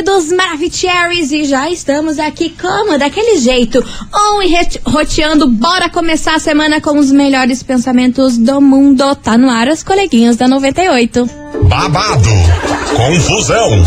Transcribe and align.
queridos 0.00 0.32
Maravicheries, 0.32 1.30
e 1.30 1.44
já 1.44 1.70
estamos 1.70 2.18
aqui 2.18 2.54
como? 2.58 2.98
Daquele 2.98 3.38
jeito, 3.38 3.84
on 4.14 4.42
e 4.42 4.56
roteando, 4.82 5.46
bora 5.46 5.90
começar 5.90 6.36
a 6.36 6.38
semana 6.38 6.80
com 6.80 6.98
os 6.98 7.12
melhores 7.12 7.62
pensamentos 7.62 8.38
do 8.38 8.62
mundo. 8.62 9.14
Tá 9.16 9.36
no 9.36 9.50
ar 9.50 9.68
as 9.68 9.82
coleguinhas 9.82 10.36
da 10.36 10.48
98. 10.48 11.28
Babado, 11.64 12.30
confusão 12.96 13.84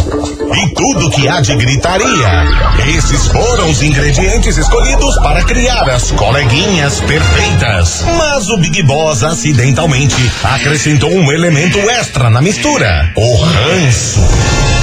e 0.55 0.75
tudo 0.75 1.09
que 1.09 1.27
há 1.27 1.41
de 1.41 1.55
gritaria. 1.55 2.45
Esses 2.95 3.27
foram 3.27 3.71
os 3.71 3.81
ingredientes 3.81 4.55
escolhidos 4.55 5.15
para 5.17 5.43
criar 5.43 5.89
as 5.89 6.11
coleguinhas 6.11 6.99
perfeitas. 7.01 8.03
Mas 8.17 8.49
o 8.49 8.57
Big 8.57 8.83
Boss 8.83 9.23
acidentalmente 9.23 10.31
acrescentou 10.43 11.11
um 11.11 11.31
elemento 11.31 11.79
extra 11.79 12.29
na 12.29 12.41
mistura: 12.41 13.11
o 13.15 13.35
ranço. 13.37 14.82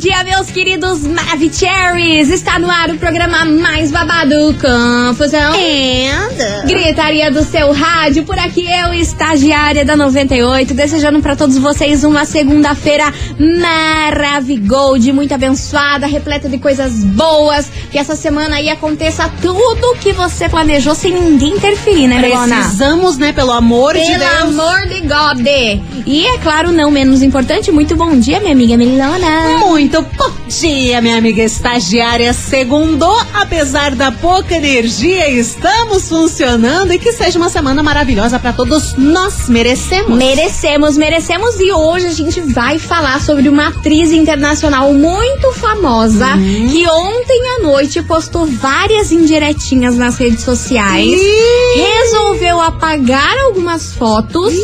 Dia, 0.00 0.16
bom 0.16 0.24
dia, 0.24 0.24
meus 0.24 0.50
queridos 0.50 1.06
Maravicheries! 1.06 2.30
Está 2.30 2.58
no 2.58 2.70
ar 2.70 2.88
o 2.88 2.96
programa 2.96 3.44
mais 3.44 3.90
babado, 3.90 4.34
Confusão. 4.54 5.52
And... 5.52 6.66
Gritaria 6.66 7.30
do 7.30 7.44
seu 7.44 7.70
rádio, 7.72 8.24
por 8.24 8.38
aqui 8.38 8.66
eu, 8.66 8.94
estagiária 8.94 9.84
da 9.84 9.94
98, 9.96 10.72
desejando 10.72 11.20
para 11.20 11.36
todos 11.36 11.58
vocês 11.58 12.02
uma 12.02 12.24
segunda-feira 12.24 13.12
maravigold, 13.38 15.12
muito 15.12 15.34
abençoada, 15.34 16.06
repleta 16.06 16.48
de 16.48 16.56
coisas 16.56 17.04
boas, 17.04 17.70
que 17.90 17.98
essa 17.98 18.16
semana 18.16 18.56
aí 18.56 18.70
aconteça 18.70 19.30
tudo 19.42 19.98
que 20.00 20.12
você 20.12 20.48
planejou 20.48 20.94
sem 20.94 21.12
ninguém 21.12 21.54
interferir, 21.54 22.06
né, 22.08 22.20
Melona? 22.20 22.56
Precisamos, 22.56 23.18
né, 23.18 23.32
pelo 23.32 23.52
amor 23.52 23.92
Pelo 23.92 24.04
de 24.06 24.18
Deus. 24.18 24.30
Pelo 24.30 24.62
amor 24.62 24.86
de 24.86 25.00
God! 25.00 25.46
E 26.06 26.26
é 26.26 26.38
claro, 26.38 26.72
não 26.72 26.90
menos 26.90 27.22
importante, 27.22 27.70
muito 27.70 27.94
bom 27.94 28.18
dia, 28.18 28.40
minha 28.40 28.52
amiga 28.52 28.76
Melona. 28.76 29.58
Muito 29.58 29.89
bom 29.98 30.30
dia, 30.46 31.00
minha 31.00 31.18
amiga 31.18 31.42
estagiária. 31.42 32.32
Segundou, 32.32 33.16
apesar 33.34 33.94
da 33.94 34.12
pouca 34.12 34.54
energia, 34.54 35.28
estamos 35.28 36.08
funcionando 36.08 36.92
e 36.92 36.98
que 36.98 37.12
seja 37.12 37.38
uma 37.38 37.48
semana 37.48 37.82
maravilhosa 37.82 38.38
para 38.38 38.52
todos 38.52 38.94
nós. 38.96 39.48
Merecemos. 39.48 40.16
Merecemos, 40.16 40.96
merecemos. 40.96 41.58
E 41.58 41.72
hoje 41.72 42.06
a 42.06 42.12
gente 42.12 42.40
vai 42.40 42.78
falar 42.78 43.20
sobre 43.20 43.48
uma 43.48 43.68
atriz 43.68 44.12
internacional 44.12 44.92
muito 44.92 45.50
famosa 45.52 46.34
Uhum. 46.36 46.68
que 46.70 46.86
ontem 46.88 47.40
à 47.56 47.62
noite 47.62 48.02
postou 48.02 48.46
várias 48.46 49.10
indiretinhas 49.10 49.96
nas 49.96 50.16
redes 50.16 50.44
sociais. 50.44 51.20
Resolveu 51.74 52.60
apagar 52.60 53.36
algumas 53.46 53.92
fotos 53.94 54.54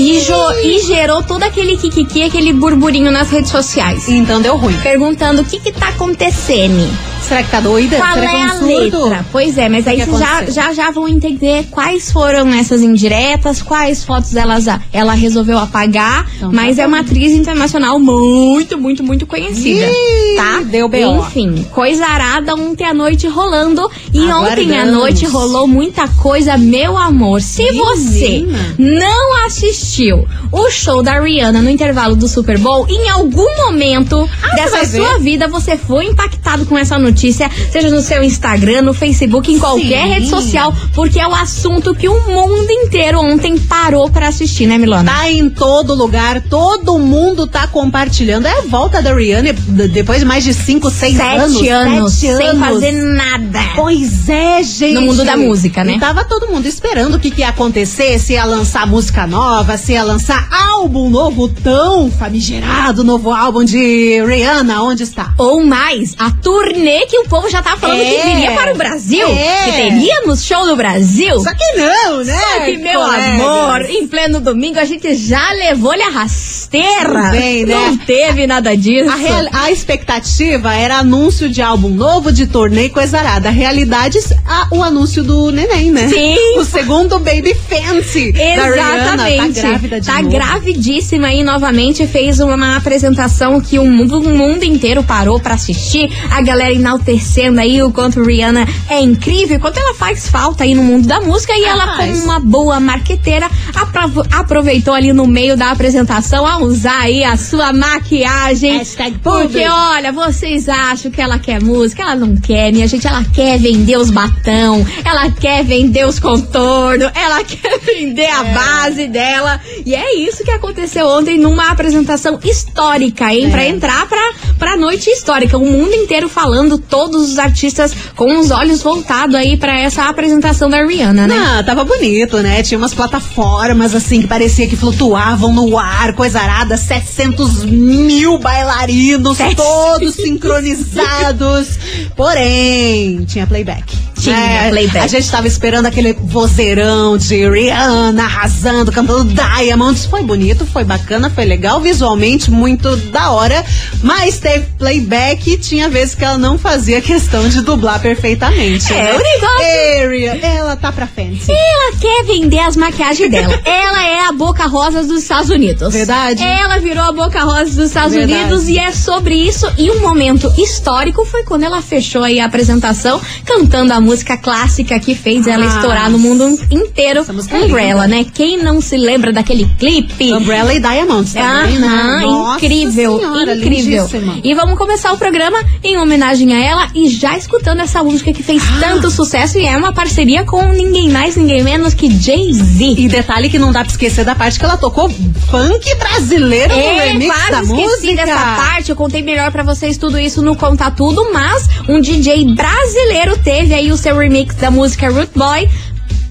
e, 0.00 0.20
jo- 0.24 0.52
e 0.62 0.80
gerou 0.86 1.22
todo 1.22 1.42
aquele 1.42 1.76
kikiki, 1.76 2.22
aquele 2.22 2.52
burburinho 2.52 3.10
nas 3.10 3.30
redes 3.30 3.50
sociais. 3.50 4.08
Então 4.08 4.40
deu 4.40 4.56
ruim. 4.56 4.76
Perguntando 4.82 5.42
o 5.42 5.44
que 5.44 5.60
que 5.60 5.72
tá 5.72 5.88
acontecendo. 5.88 6.88
Será 7.22 7.42
que 7.44 7.50
tá 7.50 7.60
doida? 7.60 7.96
Qual 7.96 8.14
Será 8.14 8.28
que 8.28 8.36
é 8.36 8.38
um 8.38 8.50
a 8.50 8.54
letra? 8.54 9.26
Pois 9.30 9.56
é, 9.56 9.68
mas 9.68 9.86
aí 9.86 10.00
vocês 10.04 10.18
já, 10.18 10.44
já 10.46 10.72
já 10.72 10.90
vão 10.90 11.06
entender 11.06 11.66
quais 11.70 12.10
foram 12.10 12.48
essas 12.52 12.80
indiretas, 12.82 13.62
quais 13.62 14.02
fotos 14.04 14.34
elas, 14.34 14.66
ela 14.92 15.12
resolveu 15.14 15.56
apagar, 15.58 16.26
Então, 16.36 16.50
mas 16.52 16.76
tá 16.76 16.82
é 16.82 16.86
uma 16.86 17.00
atriz 17.00 17.30
internacional 17.32 18.00
muito, 18.00 18.76
muito, 18.76 19.04
muito 19.04 19.26
conhecida, 19.28 19.86
Ih, 19.86 20.36
tá? 20.36 20.60
deu 20.64 20.88
B.O.. 20.88 21.20
Enfim, 21.20 21.64
coisa 21.72 22.04
arada 22.04 22.54
ontem 22.56 22.84
à 22.84 22.92
noite 22.92 23.28
rolando 23.28 23.88
e 24.12 24.20
ontem 24.22 24.32
à 24.76 24.82
Aguardamos. 24.82 24.92
noite 24.94 25.26
rolou 25.26 25.68
muita 25.68 26.08
coisa, 26.08 26.58
meu 26.58 26.96
amor. 26.96 27.40
Se 27.42 27.70
você 27.72 28.44
não 28.76 29.46
assistiu 29.46 30.26
o 30.50 30.68
show 30.70 31.00
da 31.00 31.20
Rihanna 31.20 31.62
no 31.62 31.70
intervalo 31.70 32.16
do 32.16 32.26
Super 32.26 32.58
Bowl, 32.58 32.86
em 32.88 33.08
algum 33.08 33.46
momento 33.66 34.28
Ah, 34.42 34.54
dessa 34.56 34.84
sua 34.84 35.18
vida 35.18 35.46
você 35.46 35.76
foi 35.76 36.06
impactado 36.06 36.66
com 36.66 36.76
essa 36.76 36.98
notícia, 36.98 37.09
seja 37.16 37.90
no 37.90 38.00
seu 38.00 38.22
Instagram, 38.22 38.82
no 38.82 38.94
Facebook, 38.94 39.52
em 39.52 39.58
qualquer 39.58 40.04
Sim. 40.04 40.12
rede 40.12 40.28
social, 40.28 40.74
porque 40.94 41.18
é 41.18 41.26
o 41.26 41.34
assunto 41.34 41.94
que 41.94 42.08
o 42.08 42.20
mundo 42.28 42.70
inteiro 42.70 43.20
ontem 43.20 43.58
parou 43.58 44.10
pra 44.10 44.28
assistir, 44.28 44.66
né, 44.66 44.78
Milana? 44.78 45.10
Tá 45.10 45.30
em 45.30 45.48
todo 45.50 45.94
lugar, 45.94 46.42
todo 46.42 46.98
mundo 46.98 47.46
tá 47.46 47.66
compartilhando. 47.66 48.46
É 48.46 48.58
a 48.58 48.62
volta 48.62 49.02
da 49.02 49.14
Rihanna 49.14 49.52
depois 49.52 50.20
de 50.20 50.24
mais 50.24 50.44
de 50.44 50.54
5, 50.54 50.90
6 50.90 51.20
anos. 51.20 51.52
Sete 51.52 51.68
anos, 51.68 52.12
sete 52.12 52.36
sem 52.36 52.48
anos. 52.48 52.60
fazer 52.60 52.92
nada. 52.92 53.60
Pois 53.74 54.28
é, 54.28 54.62
gente. 54.62 54.94
No 54.94 55.02
mundo 55.02 55.24
da 55.24 55.36
música, 55.36 55.84
né? 55.84 55.94
E 55.94 56.00
tava 56.00 56.24
todo 56.24 56.48
mundo 56.48 56.66
esperando 56.66 57.14
o 57.14 57.20
que, 57.20 57.30
que 57.30 57.40
ia 57.40 57.48
acontecer, 57.48 58.18
se 58.18 58.34
ia 58.34 58.44
lançar 58.44 58.86
música 58.86 59.26
nova, 59.26 59.76
se 59.76 59.92
ia 59.92 60.02
lançar 60.02 60.48
álbum 60.50 61.10
novo 61.10 61.48
tão 61.48 62.10
famigerado, 62.10 63.04
novo 63.04 63.30
álbum 63.30 63.64
de 63.64 64.22
Rihanna, 64.24 64.82
onde 64.82 65.02
está? 65.02 65.34
Ou 65.38 65.64
mais, 65.64 66.14
a 66.18 66.30
turnê 66.30 66.99
que 67.06 67.18
o 67.18 67.24
povo 67.28 67.48
já 67.50 67.62
tá 67.62 67.76
falando 67.76 68.00
É. 68.00 68.04
que 68.04 68.28
viria 68.28 68.52
para 68.52 68.72
o 68.74 68.76
Brasil. 68.76 69.26
É. 69.28 69.64
Que 69.64 69.72
teríamos 69.72 70.44
show 70.44 70.66
no 70.66 70.76
Brasil. 70.76 71.38
Só 71.40 71.50
que 71.54 71.76
não, 71.76 72.24
né? 72.24 72.38
Só 72.38 72.64
que, 72.64 72.76
meu 72.78 73.00
colegas? 73.00 73.40
amor, 73.40 73.82
em 73.90 74.06
pleno 74.06 74.40
domingo 74.40 74.78
a 74.78 74.84
gente 74.84 75.14
já 75.14 75.52
levou-lhe 75.52 76.02
a 76.02 76.10
rasteira. 76.10 77.30
Bem, 77.30 77.64
né? 77.64 77.74
Não 77.74 77.96
teve 77.96 78.46
nada 78.46 78.76
disso. 78.76 79.10
A, 79.10 79.14
real- 79.16 79.48
a 79.52 79.70
expectativa 79.70 80.74
era 80.74 80.98
anúncio 80.98 81.48
de 81.48 81.62
álbum 81.62 81.88
novo, 81.90 82.32
de 82.32 82.46
turnê 82.46 82.84
e 82.84 82.88
coisa 82.90 83.18
arada. 83.18 83.48
A 83.48 83.52
realidade, 83.52 84.18
a- 84.46 84.68
o 84.70 84.82
anúncio 84.82 85.22
do 85.22 85.50
neném, 85.50 85.90
né? 85.90 86.08
Sim. 86.08 86.36
O 86.58 86.64
segundo 86.64 87.18
Baby 87.18 87.54
Fancy 87.54 88.30
Rihanna. 88.32 88.66
Exatamente. 88.66 89.60
Tá 89.60 89.68
grávida 89.68 90.00
de 90.00 90.06
Tá 90.06 90.16
novo. 90.22 90.30
gravidíssima 90.30 91.28
aí 91.28 91.42
novamente. 91.42 92.06
Fez 92.06 92.40
uma 92.40 92.76
apresentação 92.76 93.60
que 93.60 93.78
o 93.78 93.84
mundo, 93.84 94.20
o 94.20 94.28
mundo 94.36 94.64
inteiro 94.64 95.02
parou 95.02 95.40
pra 95.40 95.54
assistir. 95.54 96.08
A 96.30 96.40
galera 96.42 96.72
enaltecendo 96.94 97.60
aí 97.60 97.80
o 97.82 97.92
quanto 97.92 98.22
Rihanna 98.22 98.66
é 98.88 99.00
incrível, 99.00 99.60
quanto 99.60 99.78
ela 99.78 99.94
faz 99.94 100.28
falta 100.28 100.64
aí 100.64 100.74
no 100.74 100.82
mundo 100.82 101.06
da 101.06 101.20
música. 101.20 101.52
E 101.56 101.64
Ah, 101.64 101.68
ela, 101.70 101.96
como 101.96 102.12
uma 102.24 102.40
boa 102.40 102.80
marqueteira, 102.80 103.48
aprov- 103.74 104.26
aproveitou 104.32 104.92
ali 104.92 105.12
no 105.12 105.26
meio 105.26 105.56
da 105.56 105.70
apresentação 105.70 106.44
a 106.46 106.58
usar 106.58 107.00
aí 107.02 107.22
a 107.22 107.36
sua 107.36 107.72
maquiagem. 107.72 108.78
Hashtag 108.78 109.18
Porque, 109.22 109.64
olha, 109.68 110.10
vocês 110.12 110.68
acham 110.68 111.10
que 111.10 111.20
ela 111.20 111.38
quer 111.38 111.62
música? 111.62 112.02
Ela 112.02 112.16
não 112.16 112.36
quer, 112.36 112.72
minha 112.72 112.86
gente. 112.88 113.06
Ela 113.06 113.24
quer 113.32 113.58
vender 113.58 113.96
os 113.96 114.10
batão, 114.10 114.84
ela 115.04 115.30
quer 115.30 115.64
vender 115.64 116.06
os 116.06 116.18
contornos, 116.18 117.10
ela 117.14 117.42
quer 117.44 117.78
vender 117.80 118.28
a 118.30 118.42
base 118.44 119.06
dela. 119.08 119.60
E 119.86 119.94
é 119.94 120.16
isso 120.16 120.42
que 120.44 120.50
aconteceu 120.50 121.06
ontem 121.06 121.38
numa 121.38 121.68
apresentação 121.70 122.38
histórica, 122.42 123.32
hein? 123.32 123.46
É. 123.46 123.50
Pra 123.50 123.66
entrar 123.66 124.06
pra, 124.08 124.32
pra 124.58 124.76
noite 124.76 125.08
histórica. 125.08 125.56
O 125.56 125.64
mundo 125.66 125.94
inteiro 125.94 126.28
falando, 126.28 126.79
todos 126.88 127.30
os 127.32 127.38
artistas 127.38 127.92
com 128.16 128.38
os 128.38 128.50
olhos 128.50 128.82
voltados 128.82 129.34
aí 129.34 129.56
pra 129.56 129.78
essa 129.78 130.04
apresentação 130.08 130.68
da 130.68 130.84
Rihanna, 130.84 131.26
né? 131.26 131.36
Ah, 131.58 131.62
tava 131.62 131.84
bonito, 131.84 132.38
né? 132.38 132.62
Tinha 132.62 132.78
umas 132.78 132.94
plataformas 132.94 133.94
assim 133.94 134.20
que 134.22 134.26
parecia 134.26 134.66
que 134.66 134.76
flutuavam 134.76 135.52
no 135.52 135.78
ar, 135.78 136.12
coisa 136.14 136.40
arada, 136.40 136.76
700 136.76 137.64
mil 137.64 138.38
bailarinos, 138.38 139.36
Sete- 139.36 139.56
todos 139.56 140.14
sincronizados. 140.20 141.78
Porém, 142.16 143.24
tinha 143.24 143.46
playback. 143.46 143.84
Tinha 144.20 144.36
né? 144.36 144.68
playback. 144.70 145.04
A 145.04 145.08
gente 145.08 145.30
tava 145.30 145.46
esperando 145.46 145.86
aquele 145.86 146.12
vozeirão 146.12 147.16
de 147.16 147.48
Rihanna 147.48 148.22
arrasando, 148.24 148.92
cantando 148.92 149.24
Diamonds. 149.32 150.04
Foi 150.04 150.22
bonito, 150.22 150.66
foi 150.66 150.84
bacana, 150.84 151.30
foi 151.30 151.44
legal, 151.46 151.80
visualmente 151.80 152.50
muito 152.50 152.94
da 152.96 153.30
hora. 153.30 153.64
Mas 154.02 154.38
teve 154.38 154.66
playback 154.78 155.50
e 155.52 155.56
tinha 155.56 155.88
vezes 155.88 156.14
que 156.14 156.22
ela 156.24 156.36
não 156.36 156.58
fazia 156.58 156.69
questão 156.78 157.48
de 157.48 157.62
dublar 157.62 158.00
perfeitamente. 158.00 158.92
É, 158.92 159.02
né? 159.02 159.12
o 159.14 159.18
negócio- 159.18 160.10
Rihanna, 160.10 160.46
ela 160.46 160.76
tá 160.76 160.92
pra 160.92 161.06
frente. 161.06 161.50
Ela 161.50 161.96
quer 162.00 162.24
vender 162.24 162.60
as 162.60 162.76
maquiagens 162.76 163.30
dela. 163.30 163.58
Ela 163.64 164.06
é 164.06 164.26
a 164.28 164.32
boca 164.32 164.66
rosa 164.66 165.02
dos 165.02 165.22
Estados 165.22 165.50
Unidos. 165.50 165.92
Verdade. 165.92 166.42
Ela 166.42 166.78
virou 166.78 167.02
a 167.04 167.12
boca 167.12 167.42
rosa 167.42 167.64
dos 167.74 167.78
Estados 167.88 168.12
Verdade. 168.14 168.40
Unidos 168.42 168.68
e 168.68 168.78
é 168.78 168.92
sobre 168.92 169.34
isso. 169.34 169.66
E 169.76 169.90
um 169.90 170.00
momento 170.00 170.52
histórico 170.56 171.24
foi 171.24 171.42
quando 171.44 171.64
ela 171.64 171.82
fechou 171.82 172.22
aí 172.22 172.38
a 172.38 172.44
apresentação 172.46 173.20
cantando 173.44 173.92
a 173.92 174.00
música 174.00 174.36
clássica 174.36 174.98
que 175.00 175.14
fez 175.14 175.46
ela 175.46 175.64
Ah, 175.64 175.76
estourar 175.76 176.10
no 176.10 176.18
mundo 176.18 176.44
inteiro. 176.70 177.24
é 177.28 177.56
Umbrella, 177.64 178.06
né? 178.06 178.24
Quem 178.32 178.58
não 178.62 178.80
se 178.80 178.96
lembra 178.96 179.32
daquele 179.32 179.64
clipe? 179.78 180.32
Umbrella 180.32 180.72
e 180.74 180.80
Diamonds 180.80 181.32
também, 181.32 181.78
né? 181.78 181.86
Aham, 181.86 182.20
Nossa 182.20 182.64
incrível, 182.64 183.18
Senhora, 183.18 183.56
incrível. 183.56 184.08
E 184.44 184.54
vamos 184.54 184.78
começar 184.78 185.12
o 185.12 185.18
programa 185.18 185.58
em 185.82 185.96
homenagem 185.98 186.52
a 186.54 186.59
ela 186.60 186.88
e 186.94 187.08
já 187.08 187.36
escutando 187.36 187.80
essa 187.80 188.02
música 188.04 188.32
que 188.32 188.42
fez 188.42 188.62
Ah. 188.62 188.80
tanto 188.80 189.10
sucesso 189.10 189.58
e 189.58 189.64
é 189.66 189.76
uma 189.76 189.92
parceria 189.92 190.44
com 190.44 190.62
ninguém 190.72 191.08
mais, 191.08 191.36
ninguém 191.36 191.62
menos 191.62 191.94
que 191.94 192.10
Jay-Z. 192.10 192.84
E 192.98 193.08
detalhe 193.08 193.48
que 193.48 193.58
não 193.58 193.72
dá 193.72 193.80
pra 193.80 193.90
esquecer 193.90 194.24
da 194.24 194.34
parte 194.34 194.58
que 194.58 194.64
ela 194.64 194.76
tocou 194.76 195.08
funk 195.08 195.94
brasileiro 195.96 196.74
no 196.74 196.80
É, 196.80 197.04
remix 197.12 197.34
quase 197.34 197.50
da 197.50 197.60
esqueci 197.62 197.82
música. 198.06 198.26
dessa 198.26 198.36
parte. 198.56 198.90
Eu 198.90 198.96
contei 198.96 199.22
melhor 199.22 199.50
pra 199.50 199.62
vocês 199.62 199.96
tudo 199.96 200.18
isso 200.18 200.42
no 200.42 200.54
Contar 200.56 200.90
Tudo, 200.92 201.32
mas 201.32 201.68
um 201.88 202.00
DJ 202.00 202.54
brasileiro 202.54 203.36
teve 203.38 203.74
aí 203.74 203.90
o 203.90 203.96
seu 203.96 204.16
remix 204.16 204.54
da 204.56 204.70
música 204.70 205.08
Root 205.10 205.30
Boy 205.34 205.68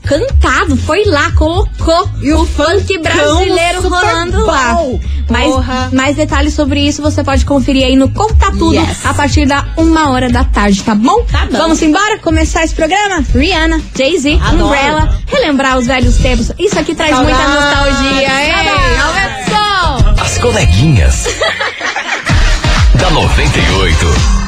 cantado, 0.10 0.76
foi 0.76 1.06
lá, 1.06 1.32
colocou 1.34 2.10
E 2.20 2.34
o 2.34 2.42
o 2.42 2.46
funk 2.48 2.98
brasileiro 2.98 3.88
rolando 3.88 4.44
lá. 4.46 4.76
Mais, 5.30 5.52
Porra. 5.54 5.90
mais 5.94 6.16
detalhes 6.16 6.56
sobre 6.56 6.80
isso 6.80 7.02
você 7.04 7.24
pode 7.24 7.46
conferir 7.46 7.86
aí 7.86 7.96
no 7.96 8.10
Conta 8.10 8.52
Tudo 8.52 8.74
Yes. 8.74 9.06
a 9.06 9.14
partir 9.14 9.46
da 9.46 9.64
uma 9.78 10.10
hora 10.10 10.28
da 10.30 10.44
tarde, 10.44 10.82
tá 10.82 10.96
bom? 10.96 11.24
Tá 11.32 11.46
bom. 11.46 11.58
Vamos 11.60 11.80
embora 11.84 12.18
começar 12.18 12.64
esse 12.64 12.74
programa? 12.74 13.24
Rihanna, 13.36 13.80
Jay-Z. 13.96 14.40
Umbrella, 14.54 15.16
relembrar 15.28 15.78
os 15.78 15.86
velhos 15.86 16.18
tempos. 16.18 16.52
Isso 16.58 16.80
aqui 16.80 16.96
traz 16.96 17.16
muita 17.18 17.38
Saudades, 17.38 17.64
nostalgia. 17.64 18.30
Saudades. 18.30 19.02
aumenta 19.04 19.40
o 19.46 20.16
som! 20.16 20.22
As 20.24 20.38
coleguinhas. 20.40 21.28
da 23.00 23.10
98. 23.12 24.39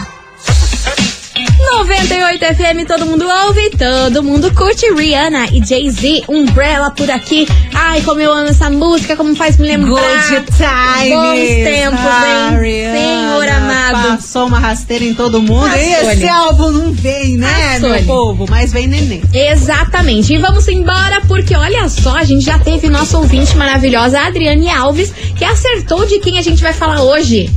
98 1.71 2.45
FM, 2.55 2.85
todo 2.85 3.05
mundo 3.05 3.25
ouve, 3.45 3.69
todo 3.71 4.21
mundo 4.21 4.53
curte. 4.53 4.91
Rihanna 4.93 5.47
e 5.53 5.65
Jay-Z, 5.65 6.25
Umbrella 6.27 6.91
por 6.91 7.09
aqui. 7.09 7.47
Ai, 7.73 8.01
como 8.01 8.19
eu 8.19 8.31
amo 8.33 8.49
essa 8.49 8.69
música, 8.69 9.15
como 9.15 9.33
faz 9.35 9.57
me 9.57 9.69
lembrar. 9.69 10.01
Good 10.29 10.47
time. 10.51 11.15
Bons 11.15 11.39
tempos, 11.63 11.99
hein? 12.27 12.93
Senhor 12.93 13.47
amado. 13.47 14.17
Passou 14.17 14.47
uma 14.47 14.59
rasteira 14.59 15.05
em 15.05 15.13
todo 15.13 15.41
mundo. 15.41 15.69
Passou, 15.69 15.79
e 15.79 15.93
esse 15.93 16.27
álbum 16.27 16.71
não 16.71 16.91
vem, 16.91 17.37
né, 17.37 17.79
Passou, 17.79 17.89
meu 17.89 18.03
povo? 18.03 18.45
Mas 18.49 18.73
vem 18.73 18.87
neném. 18.87 19.21
Exatamente. 19.33 20.33
E 20.33 20.37
vamos 20.37 20.67
embora, 20.67 21.21
porque 21.27 21.55
olha 21.55 21.87
só, 21.87 22.17
a 22.17 22.23
gente 22.25 22.45
já 22.45 22.59
teve 22.59 22.89
nossa 22.89 23.17
ouvinte 23.17 23.55
maravilhosa, 23.55 24.19
Adriane 24.19 24.69
Alves, 24.69 25.13
que 25.37 25.45
acertou 25.45 26.05
de 26.05 26.19
quem 26.19 26.37
a 26.37 26.41
gente 26.41 26.61
vai 26.61 26.73
falar 26.73 27.01
hoje. 27.01 27.49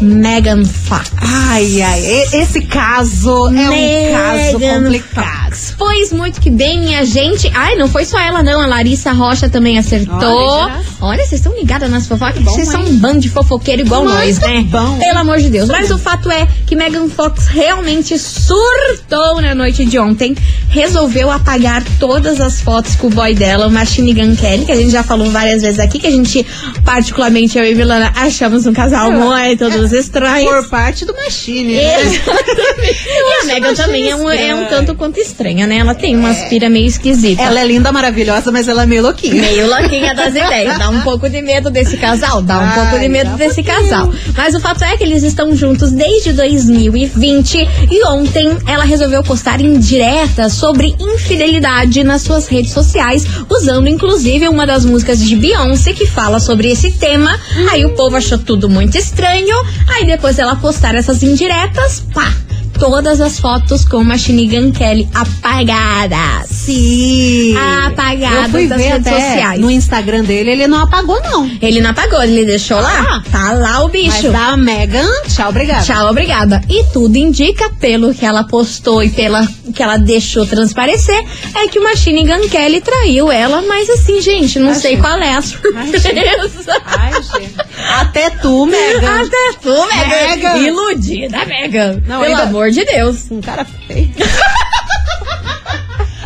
Megan 0.00 0.64
Fox. 0.64 1.10
Ai, 1.18 1.82
ai, 1.82 2.00
esse 2.32 2.62
caso 2.62 3.48
é 3.48 3.70
um 3.70 4.12
caso 4.12 4.58
Megan 4.58 4.82
complicado. 4.82 5.49
Fox. 5.50 5.74
Pois 5.76 6.12
muito 6.12 6.40
que 6.40 6.50
bem, 6.50 6.96
a 6.96 7.04
gente. 7.04 7.50
Ai, 7.54 7.74
não 7.74 7.88
foi 7.88 8.04
só 8.04 8.18
ela, 8.18 8.42
não. 8.42 8.60
A 8.60 8.66
Larissa 8.66 9.12
Rocha 9.12 9.48
também 9.48 9.78
acertou. 9.78 10.70
Olha, 11.00 11.18
vocês 11.18 11.40
estão 11.40 11.54
ligadas 11.54 11.90
nas 11.90 12.06
fofocas? 12.06 12.42
Vocês 12.42 12.68
são 12.68 12.82
um 12.82 12.96
bando 12.96 13.20
de 13.20 13.28
fofoqueiro 13.28 13.82
igual 13.82 14.04
nós, 14.04 14.38
né? 14.38 14.62
bom. 14.68 14.98
Pelo 14.98 15.18
amor 15.18 15.38
de 15.38 15.50
Deus. 15.50 15.68
Mas 15.68 15.90
o 15.90 15.98
fato 15.98 16.30
é 16.30 16.46
que 16.66 16.76
Megan 16.76 17.08
Fox 17.08 17.46
realmente 17.46 18.18
surtou 18.18 19.40
na 19.40 19.54
noite 19.54 19.84
de 19.84 19.98
ontem. 19.98 20.36
Resolveu 20.68 21.30
apagar 21.30 21.82
todas 21.98 22.40
as 22.40 22.60
fotos 22.60 22.94
com 22.94 23.08
o 23.08 23.10
boy 23.10 23.34
dela, 23.34 23.66
o 23.66 23.70
Machine 23.70 24.14
Gun 24.14 24.36
Kelly, 24.36 24.64
que 24.64 24.72
a 24.72 24.76
gente 24.76 24.90
já 24.90 25.02
falou 25.02 25.30
várias 25.30 25.62
vezes 25.62 25.80
aqui, 25.80 25.98
que 25.98 26.06
a 26.06 26.10
gente, 26.10 26.46
particularmente, 26.84 27.58
eu 27.58 27.64
e 27.64 27.74
Milana, 27.74 28.12
achamos 28.14 28.66
um 28.66 28.72
casal 28.72 29.10
muito 29.10 29.68
dos 29.70 29.92
estranhos. 29.92 30.50
Por 30.50 30.68
parte 30.68 31.04
do 31.04 31.14
Machine, 31.14 31.74
né? 31.74 32.02
Exatamente. 32.02 33.08
E 33.08 33.40
a 33.40 33.44
Megan 33.46 33.74
também 33.74 34.08
é 34.08 34.14
um, 34.14 34.30
é 34.30 34.54
um 34.54 34.62
estranho. 34.62 34.68
tanto 34.68 34.94
quanto 34.94 35.18
estranha, 35.40 35.66
né? 35.66 35.78
Ela 35.78 35.94
tem 35.94 36.14
umas 36.16 36.38
pira 36.48 36.68
meio 36.68 36.86
esquisita. 36.86 37.42
Ela 37.42 37.60
é 37.60 37.66
linda, 37.66 37.90
maravilhosa, 37.90 38.52
mas 38.52 38.68
ela 38.68 38.82
é 38.82 38.86
meio 38.86 39.02
louquinha. 39.02 39.40
Meio 39.40 39.66
louquinha 39.68 40.14
das 40.14 40.34
ideias. 40.34 40.78
Dá 40.78 40.90
um 40.90 41.00
pouco 41.02 41.28
de 41.30 41.40
medo 41.40 41.70
desse 41.70 41.96
casal. 41.96 42.42
Dá 42.42 42.58
um 42.58 42.62
Ai, 42.62 42.74
pouco 42.74 42.98
de 43.00 43.08
medo 43.08 43.36
desse 43.36 43.62
pouquinho. 43.62 43.88
casal. 43.88 44.12
Mas 44.36 44.54
o 44.54 44.60
fato 44.60 44.84
é 44.84 44.96
que 44.98 45.04
eles 45.04 45.22
estão 45.22 45.56
juntos 45.56 45.92
desde 45.92 46.34
2020 46.34 47.68
e 47.90 48.04
ontem 48.06 48.50
ela 48.66 48.84
resolveu 48.84 49.22
postar 49.22 49.60
indiretas 49.62 50.52
sobre 50.52 50.94
infidelidade 51.00 52.04
nas 52.04 52.20
suas 52.22 52.46
redes 52.46 52.72
sociais, 52.72 53.24
usando 53.48 53.88
inclusive 53.88 54.46
uma 54.46 54.66
das 54.66 54.84
músicas 54.84 55.24
de 55.24 55.36
Beyoncé 55.36 55.94
que 55.94 56.06
fala 56.06 56.38
sobre 56.38 56.70
esse 56.70 56.92
tema. 56.92 57.38
Aí 57.70 57.84
o 57.86 57.90
povo 57.94 58.16
achou 58.16 58.36
tudo 58.38 58.68
muito 58.68 58.98
estranho. 58.98 59.56
Aí 59.88 60.04
depois 60.04 60.38
ela 60.38 60.56
postar 60.56 60.94
essas 60.94 61.22
indiretas, 61.22 62.00
pá! 62.12 62.30
Todas 62.80 63.20
as 63.20 63.38
fotos 63.38 63.84
com 63.84 64.02
Machine 64.02 64.46
Gun 64.48 64.72
Kelly 64.72 65.06
apagadas. 65.14 66.48
Sim. 66.48 67.54
Apagadas 67.86 68.44
Eu 68.44 68.50
fui 68.50 68.66
das 68.66 68.78
ver 68.80 68.88
redes 68.92 69.06
até 69.06 69.20
sociais. 69.20 69.60
No 69.60 69.70
Instagram 69.70 70.24
dele, 70.24 70.50
ele 70.52 70.66
não 70.66 70.78
apagou, 70.80 71.20
não. 71.22 71.48
Ele 71.60 71.80
não 71.80 71.90
apagou, 71.90 72.22
ele 72.22 72.44
deixou 72.46 72.80
lá. 72.80 73.06
Ah. 73.08 73.22
Tá 73.30 73.52
lá 73.52 73.84
o 73.84 73.88
bicho. 73.88 74.30
Mas 74.30 74.32
da 74.32 74.56
Megan, 74.56 75.08
tchau, 75.28 75.50
obrigada. 75.50 75.84
Tchau, 75.84 76.08
obrigada. 76.10 76.62
E 76.70 76.84
tudo 76.92 77.16
indica, 77.16 77.68
pelo 77.78 78.14
que 78.14 78.24
ela 78.24 78.44
postou 78.44 79.02
e 79.02 79.10
pela 79.10 79.46
que 79.74 79.82
ela 79.82 79.98
deixou 79.98 80.44
transparecer, 80.46 81.22
é 81.54 81.68
que 81.68 81.78
o 81.78 81.84
Machine 81.84 82.26
Gun 82.26 82.48
Kelly 82.48 82.80
traiu 82.80 83.30
ela, 83.30 83.62
mas 83.62 83.88
assim, 83.90 84.20
gente, 84.20 84.58
não 84.58 84.70
Ai, 84.70 84.74
sei 84.74 84.96
qual 84.96 85.16
é 85.18 85.34
a 85.34 85.42
surpresa. 85.42 86.82
Ai, 86.86 87.12
gente. 87.22 87.54
Até 88.00 88.30
tu, 88.30 88.66
Megan. 88.66 89.20
Até 89.22 89.52
tu, 89.62 89.86
Megan. 89.86 90.28
Megan. 90.28 90.56
Iludida, 90.58 91.44
Megan. 91.44 92.02
Não, 92.06 92.20
Pelo 92.20 92.24
ainda- 92.24 92.42
amor 92.44 92.69
de 92.70 92.84
Deus. 92.84 93.30
Um 93.30 93.40
cara 93.40 93.64
feio. 93.64 94.14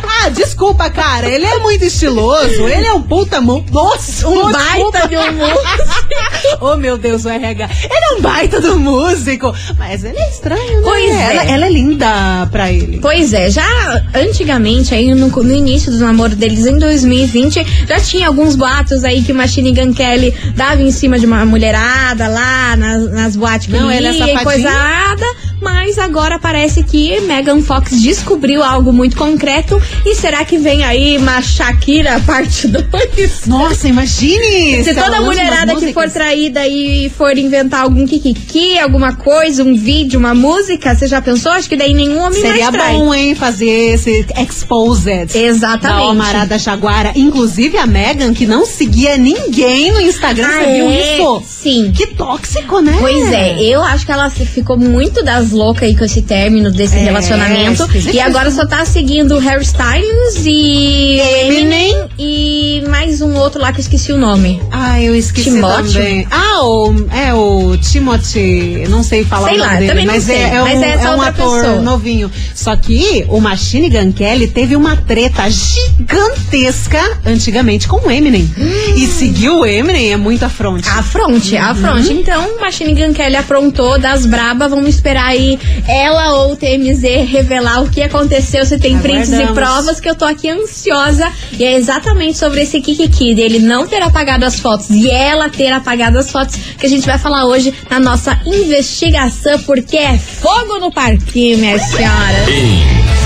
Ah, 0.07 0.29
desculpa, 0.29 0.89
cara. 0.89 1.27
Ele 1.27 1.45
é 1.45 1.59
muito 1.59 1.83
estiloso. 1.85 2.67
Ele 2.67 2.87
é 2.87 2.93
um 2.93 3.01
puta 3.01 3.39
mão. 3.39 3.63
Nossa, 3.71 4.27
Um 4.27 4.51
baita 4.51 5.07
de 5.07 5.15
um 5.17 5.31
músico. 5.33 5.61
Oh, 6.61 6.75
meu 6.77 6.97
Deus, 6.97 7.25
o 7.25 7.29
RH. 7.29 7.69
Ele 7.83 7.93
é 7.93 8.13
um 8.17 8.21
baita 8.21 8.61
do 8.61 8.79
músico. 8.79 9.53
Mas 9.77 10.03
ele 10.03 10.17
é 10.17 10.29
estranho, 10.29 10.77
né? 10.77 10.81
Pois 10.83 11.11
é. 11.11 11.31
Ela, 11.31 11.43
ela 11.43 11.65
é 11.65 11.69
linda 11.71 12.47
pra 12.51 12.71
ele. 12.71 12.99
Pois 13.01 13.33
é, 13.33 13.49
já 13.49 13.65
antigamente, 14.13 14.93
aí 14.93 15.13
no, 15.13 15.27
no 15.27 15.55
início 15.55 15.91
do 15.91 15.97
namoro 15.99 16.35
deles, 16.35 16.65
em 16.65 16.77
2020, 16.77 17.85
já 17.87 17.99
tinha 17.99 18.27
alguns 18.27 18.55
boatos 18.55 19.03
aí 19.03 19.23
que 19.23 19.31
o 19.31 19.35
Machine 19.35 19.71
Gun 19.73 19.93
Kelly 19.93 20.33
dava 20.55 20.81
em 20.81 20.91
cima 20.91 21.19
de 21.19 21.25
uma 21.25 21.45
mulherada 21.45 22.27
lá 22.27 22.75
nas, 22.75 23.11
nas 23.11 23.35
boates 23.35 23.67
que 23.67 23.73
Não, 23.73 23.91
ele 23.91 24.07
é 24.07 24.11
ia 24.11 24.15
e 24.15 24.19
safadinho. 24.19 24.43
coisa 24.43 24.71
nada, 24.71 25.25
mas 25.61 25.97
agora 25.97 26.39
parece 26.39 26.83
que 26.83 27.19
Megan 27.21 27.61
Fox 27.61 28.01
descobriu 28.01 28.63
algo 28.63 28.93
muito 28.93 29.17
concreto 29.17 29.81
e 30.05 30.15
será 30.15 30.45
que 30.45 30.57
vem 30.57 30.83
aí 30.85 31.17
uma 31.17 31.41
Shakira 31.41 32.19
parte 32.25 32.67
2? 32.67 33.45
Nossa, 33.47 33.87
imagine! 33.87 34.83
Se 34.83 34.93
toda 34.93 35.21
mulherada 35.21 35.75
que 35.75 35.91
for 35.95 36.09
traída 36.09 36.67
e 36.67 37.09
for 37.17 37.37
inventar 37.37 37.83
algum 37.83 38.05
kikiki, 38.05 38.77
alguma 38.77 39.15
coisa, 39.15 39.63
um 39.63 39.73
vídeo, 39.75 40.19
uma 40.19 40.35
música, 40.35 40.93
você 40.93 41.07
já 41.07 41.21
pensou? 41.21 41.53
Acho 41.53 41.69
que 41.69 41.77
daí 41.77 41.93
nenhum 41.93 42.19
homem 42.19 42.41
Seria 42.41 42.69
mais 42.69 42.97
bom, 42.97 43.13
hein, 43.13 43.33
fazer 43.33 43.93
esse 43.93 44.25
exposed. 44.37 45.05
Da 45.33 45.39
Exatamente. 45.39 46.01
Almarada 46.01 46.57
Jaguara. 46.59 47.13
Inclusive 47.15 47.77
a 47.77 47.87
Megan, 47.87 48.33
que 48.33 48.45
não 48.45 48.65
seguia 48.65 49.15
ninguém 49.17 49.93
no 49.93 50.01
Instagram, 50.01 50.47
Ah, 50.47 50.59
você 50.65 50.73
viu 50.73 50.89
é? 50.89 51.15
isso? 51.17 51.43
Sim. 51.47 51.93
Que 51.95 52.07
tóxico, 52.07 52.81
né? 52.81 52.97
Pois 52.99 53.31
é, 53.31 53.61
eu 53.63 53.81
acho 53.81 54.05
que 54.05 54.11
ela 54.11 54.29
ficou 54.29 54.77
muito 54.77 55.23
das 55.23 55.51
loucas 55.51 55.83
aí 55.83 55.95
com 55.95 56.03
esse 56.03 56.21
término 56.23 56.71
desse 56.71 56.97
É, 56.97 57.03
relacionamento. 57.03 57.87
E 58.13 58.19
agora 58.19 58.51
só 58.51 58.65
tá 58.65 58.83
seguindo 58.83 59.37
Harry 59.39 59.63
Styles 59.63 60.43
e 60.45 61.19
Eminem 61.45 61.95
e 62.19 62.83
mais 62.89 63.21
um 63.21 63.33
outro 63.37 63.61
lá 63.61 63.71
que 63.71 63.79
eu 63.79 63.83
esqueci 63.83 64.11
o 64.11 64.17
nome. 64.17 64.61
Ah, 64.71 65.01
eu 65.01 65.15
esqueci 65.15 65.51
Timóteo? 65.51 65.84
Também. 65.93 66.27
Ah, 66.31 66.63
o, 66.63 66.93
é 67.11 67.33
o 67.33 67.77
Timothy, 67.77 68.85
não 68.89 69.03
sei 69.03 69.23
falar 69.23 69.49
Sei 69.49 69.57
o 69.57 69.59
nome 69.59 69.71
lá, 69.71 69.79
dele, 69.79 69.89
também 69.89 70.05
não 70.05 70.13
mas 70.13 70.23
sei, 70.23 70.35
é, 70.37 70.41
é 70.41 70.61
mas 70.61 70.79
um, 70.79 70.83
é 70.83 70.91
é 70.93 71.09
um 71.09 71.21
ator 71.21 71.61
pessoa. 71.61 71.81
novinho. 71.81 72.31
Só 72.53 72.75
que 72.75 73.25
o 73.29 73.39
Machine 73.39 73.89
Gun 73.89 74.11
Kelly 74.11 74.47
teve 74.47 74.75
uma 74.75 74.95
treta 74.95 75.43
gigantesca 75.49 76.99
antigamente 77.25 77.87
com 77.87 77.97
o 78.07 78.11
Eminem. 78.11 78.49
E 78.95 79.05
seguir 79.07 79.49
o 79.49 79.65
Eminem 79.65 80.13
é 80.13 80.17
muito 80.17 80.43
afronte. 80.43 80.87
A 80.89 81.03
fronte, 81.03 81.57
a 81.57 81.73
fronte. 81.75 82.11
Então, 82.13 82.59
Machine 82.59 82.93
Gun 82.93 83.13
Kelly 83.13 83.35
aprontou 83.35 83.97
das 83.99 84.25
braba. 84.25 84.67
Vamos 84.67 84.89
esperar 84.89 85.27
aí 85.27 85.59
ela 85.87 86.33
ou 86.33 86.53
o 86.53 86.55
TMZ 86.55 87.03
revelar 87.27 87.83
o 87.83 87.89
que 87.89 88.01
aconteceu. 88.01 88.65
Você 88.65 88.77
tem 88.77 88.97
prints 88.99 89.31
e 89.31 89.45
provas 89.53 89.99
que 89.99 90.09
eu 90.09 90.15
tô 90.15 90.25
aqui 90.25 90.49
ansiosa. 90.49 91.31
E 91.51 91.63
é 91.63 91.75
exatamente 91.75 92.37
sobre 92.37 92.61
esse 92.61 92.81
Kikiki, 92.81 93.33
dele 93.35 93.59
não 93.59 93.87
ter 93.87 94.01
apagado 94.01 94.45
as 94.45 94.59
fotos 94.59 94.89
e 94.89 95.09
ela 95.09 95.49
ter 95.49 95.71
apagado 95.77 96.17
as 96.17 96.31
fotos, 96.31 96.55
que 96.55 96.85
a 96.85 96.89
gente 96.89 97.05
vai 97.05 97.17
falar 97.17 97.45
hoje 97.45 97.73
na 97.89 97.99
nossa 97.99 98.39
investigação, 98.45 99.59
porque 99.63 99.97
é 99.97 100.17
fogo 100.17 100.79
no 100.79 100.91
parquinho, 100.91 101.57
minha 101.57 101.79
senhora. 101.79 102.45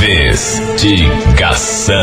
Investigação. 0.01 1.95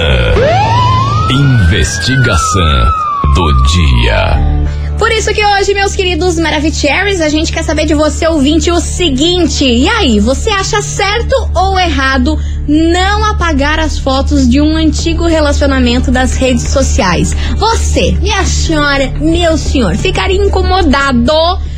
Investigação 1.30 2.90
do 3.34 3.52
dia. 3.64 4.85
Por 4.98 5.12
isso 5.12 5.32
que 5.34 5.44
hoje, 5.44 5.74
meus 5.74 5.94
queridos 5.94 6.38
Maravicheries, 6.38 7.20
a 7.20 7.28
gente 7.28 7.52
quer 7.52 7.62
saber 7.62 7.84
de 7.84 7.92
você, 7.92 8.26
ouvinte, 8.26 8.70
o 8.70 8.80
seguinte. 8.80 9.64
E 9.64 9.86
aí, 9.88 10.18
você 10.18 10.48
acha 10.48 10.80
certo 10.80 11.34
ou 11.54 11.78
errado 11.78 12.38
não 12.66 13.24
apagar 13.24 13.78
as 13.78 13.98
fotos 13.98 14.48
de 14.48 14.58
um 14.58 14.74
antigo 14.74 15.26
relacionamento 15.26 16.10
das 16.10 16.34
redes 16.34 16.64
sociais. 16.68 17.36
Você, 17.58 18.12
minha 18.22 18.42
senhora, 18.44 19.12
meu 19.20 19.58
senhor, 19.58 19.96
ficaria 19.96 20.42
incomodado 20.42 21.30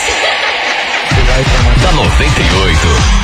Da 1.83 1.93
98. 1.93 3.20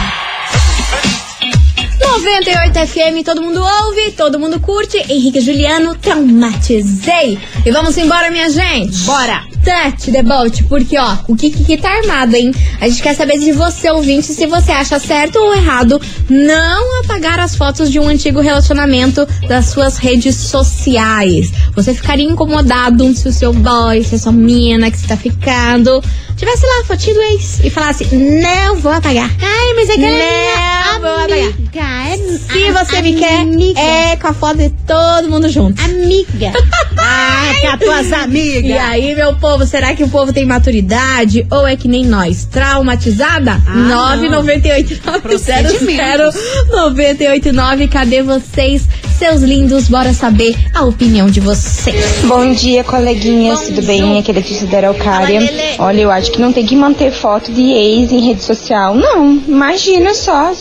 98 2.16 2.78
FM, 2.86 3.22
todo 3.24 3.42
mundo 3.42 3.62
ouve, 3.62 4.12
todo 4.12 4.38
mundo 4.38 4.58
curte. 4.58 4.96
Henrique 4.96 5.38
Juliano, 5.38 5.94
traumatizei. 5.96 7.38
E 7.64 7.70
vamos 7.70 7.96
embora, 7.98 8.30
minha 8.30 8.48
gente. 8.48 9.00
Bora. 9.00 9.55
Tati 9.66 10.12
Debolt, 10.12 10.62
porque 10.68 10.96
ó, 10.96 11.16
o 11.26 11.34
que, 11.34 11.50
que 11.50 11.76
tá 11.76 11.90
armado, 11.90 12.36
hein? 12.36 12.52
A 12.80 12.88
gente 12.88 13.02
quer 13.02 13.16
saber 13.16 13.36
de 13.36 13.50
você, 13.50 13.90
ouvinte, 13.90 14.28
se 14.28 14.46
você 14.46 14.70
acha 14.70 14.96
certo 15.00 15.40
ou 15.40 15.52
errado 15.52 16.00
não 16.30 17.00
apagar 17.00 17.40
as 17.40 17.56
fotos 17.56 17.90
de 17.90 17.98
um 17.98 18.06
antigo 18.06 18.40
relacionamento 18.40 19.26
das 19.48 19.66
suas 19.66 19.96
redes 19.96 20.36
sociais. 20.36 21.50
Você 21.74 21.92
ficaria 21.92 22.24
incomodado 22.24 23.12
se 23.16 23.26
o 23.26 23.32
seu 23.32 23.52
boy, 23.52 24.04
se 24.04 24.14
a 24.14 24.18
sua 24.18 24.30
mina 24.30 24.88
que 24.88 24.98
você 24.98 25.08
tá 25.08 25.16
ficando, 25.16 26.00
tivesse 26.36 26.64
lá 26.64 26.82
a 26.82 26.84
fotinho 26.84 27.16
do 27.16 27.22
ex 27.22 27.58
e 27.64 27.68
falasse, 27.68 28.04
não 28.14 28.76
vou 28.76 28.92
apagar. 28.92 29.28
Ai, 29.42 29.74
mas 29.74 29.88
é 29.88 29.94
que 29.94 30.00
não 30.00 31.00
vou 31.00 31.10
apagar. 31.10 32.16
Se 32.16 32.70
você 32.70 33.02
me 33.02 33.14
quer, 33.14 33.44
é 33.76 34.16
com 34.16 34.28
a 34.28 34.32
foto 34.32 34.58
de 34.58 34.70
todo 34.86 35.28
mundo 35.28 35.48
junto. 35.48 35.82
Amiga. 35.82 36.52
Ah, 36.98 37.52
com 37.60 37.68
as 37.68 37.78
tuas 37.78 38.12
amigas. 38.12 38.64
E 38.64 38.72
aí, 38.72 39.14
meu 39.14 39.36
povo, 39.36 39.55
será 39.64 39.94
que 39.94 40.02
o 40.02 40.08
povo 40.08 40.32
tem 40.32 40.44
maturidade? 40.44 41.46
Ou 41.50 41.66
é 41.66 41.76
que 41.76 41.86
nem 41.88 42.04
nós? 42.04 42.44
Traumatizada? 42.44 43.62
Ah, 43.66 43.74
998 43.74 45.20
Procedimentos. 45.22 46.34
989 46.70 47.88
Cadê 47.88 48.22
vocês, 48.22 48.82
seus 49.18 49.40
lindos? 49.42 49.88
Bora 49.88 50.12
saber 50.12 50.56
a 50.74 50.84
opinião 50.84 51.30
de 51.30 51.40
vocês. 51.40 52.22
Bom 52.24 52.52
dia, 52.52 52.84
coleguinhas, 52.84 53.62
tudo 53.62 53.82
bem? 53.82 54.18
Aqui 54.18 54.30
é 54.30 54.34
Letícia 54.34 54.66
da 54.66 54.78
Araucária. 54.78 55.40
Olha, 55.78 56.00
eu 56.00 56.10
acho 56.10 56.32
que 56.32 56.40
não 56.40 56.52
tem 56.52 56.66
que 56.66 56.74
manter 56.76 57.12
foto 57.12 57.52
de 57.52 57.62
ex 57.62 58.12
em 58.12 58.20
rede 58.20 58.42
social. 58.42 58.94
Não, 58.94 59.40
imagina 59.46 60.12
só 60.14 60.52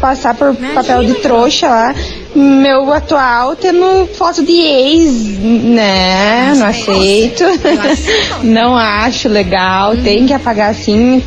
passar 0.00 0.34
por 0.34 0.54
papel 0.74 1.04
de 1.04 1.14
trouxa 1.14 1.68
lá. 1.68 1.94
Meu 2.34 2.92
atual 2.92 3.54
tendo 3.54 4.08
foto 4.14 4.44
de 4.44 4.52
ex, 4.52 5.38
né? 5.38 6.52
Não 6.56 6.66
aceito. 6.66 7.44
Não 8.42 8.76
acho 8.76 9.28
legal. 9.28 9.96
Tem 9.96 10.26
que 10.26 10.32
apagar 10.32 10.70
assim, 10.70 11.22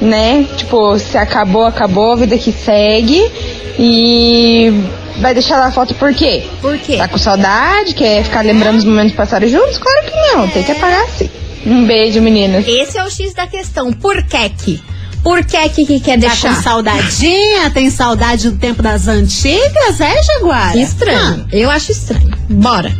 né? 0.00 0.46
Tipo, 0.56 0.98
se 0.98 1.18
acabou, 1.18 1.66
acabou, 1.66 2.12
a 2.12 2.16
vida 2.16 2.38
que 2.38 2.52
segue. 2.52 3.30
E 3.78 4.72
vai 5.18 5.34
deixar 5.34 5.58
lá 5.58 5.66
a 5.66 5.72
foto 5.72 5.94
por 5.94 6.14
quê? 6.14 6.44
Por 6.62 6.78
quê? 6.78 6.96
Tá 6.96 7.08
com 7.08 7.18
saudade? 7.18 7.94
Quer 7.94 8.24
ficar 8.24 8.42
lembrando 8.42 8.78
os 8.78 8.84
momentos 8.84 9.12
passados 9.12 9.50
juntos? 9.50 9.76
Claro 9.76 10.06
que 10.06 10.34
não, 10.34 10.48
tem 10.48 10.62
que 10.62 10.72
apagar 10.72 11.06
sim. 11.10 11.28
Um 11.66 11.84
beijo, 11.84 12.22
meninas. 12.22 12.66
Esse 12.66 12.96
é 12.96 13.04
o 13.04 13.10
X 13.10 13.34
da 13.34 13.46
questão. 13.46 13.92
Por 13.92 14.22
que 14.22 14.48
que? 14.50 14.82
Por 15.26 15.44
que 15.44 15.68
que, 15.70 15.84
que 15.86 15.98
quer 15.98 16.20
Tá 16.20 16.28
deixar? 16.28 16.54
com 16.54 16.62
saudadinha? 16.62 17.68
Tem 17.74 17.90
saudade 17.90 18.48
do 18.48 18.56
tempo 18.58 18.80
das 18.80 19.08
antigas? 19.08 20.00
É, 20.00 20.22
Jaguara? 20.22 20.78
Estranho. 20.78 21.46
Eu 21.50 21.68
acho 21.68 21.90
estranho. 21.90 22.30
Bora. 22.48 22.94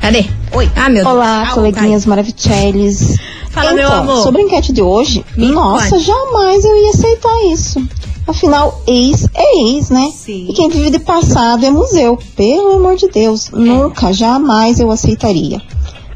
Cadê? 0.00 0.26
Oi. 0.52 0.70
Ah, 0.76 0.88
meu 0.88 1.04
Olá, 1.04 1.42
Deus. 1.42 1.54
coleguinhas 1.54 2.06
maravicheles. 2.06 3.16
Fala, 3.50 3.72
então, 3.72 3.74
meu 3.74 3.92
amor. 3.92 4.22
sobre 4.22 4.42
a 4.42 4.44
enquete 4.44 4.72
de 4.72 4.80
hoje, 4.80 5.24
Me 5.36 5.48
nossa, 5.48 5.90
conte. 5.90 6.04
jamais 6.04 6.64
eu 6.64 6.76
ia 6.84 6.90
aceitar 6.90 7.44
isso. 7.52 7.82
Afinal, 8.28 8.80
ex 8.86 9.28
é 9.34 9.58
ex, 9.70 9.90
né? 9.90 10.12
Sim. 10.14 10.46
E 10.48 10.52
quem 10.52 10.68
vive 10.68 10.90
de 10.90 10.98
passado 11.00 11.66
é 11.66 11.70
museu. 11.70 12.16
Pelo 12.36 12.76
amor 12.76 12.94
de 12.96 13.08
Deus, 13.08 13.50
nunca, 13.50 14.12
jamais 14.12 14.78
eu 14.78 14.90
aceitaria. 14.90 15.60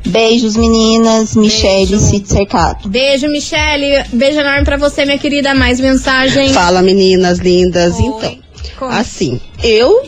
Beijos, 0.06 0.56
meninas. 0.56 1.36
Michele 1.36 1.98
Cercado. 1.98 2.88
Beijo, 2.88 3.28
Michele. 3.28 4.04
Beijo 4.12 4.40
enorme 4.40 4.64
pra 4.64 4.76
você, 4.76 5.04
minha 5.04 5.18
querida. 5.18 5.54
Mais 5.54 5.78
mensagem. 5.80 6.52
Fala 6.52 6.82
meninas 6.82 7.38
lindas. 7.38 7.94
Oi. 7.94 8.02
Então, 8.04 8.38
Como? 8.78 8.92
assim, 8.92 9.40
eu 9.62 10.02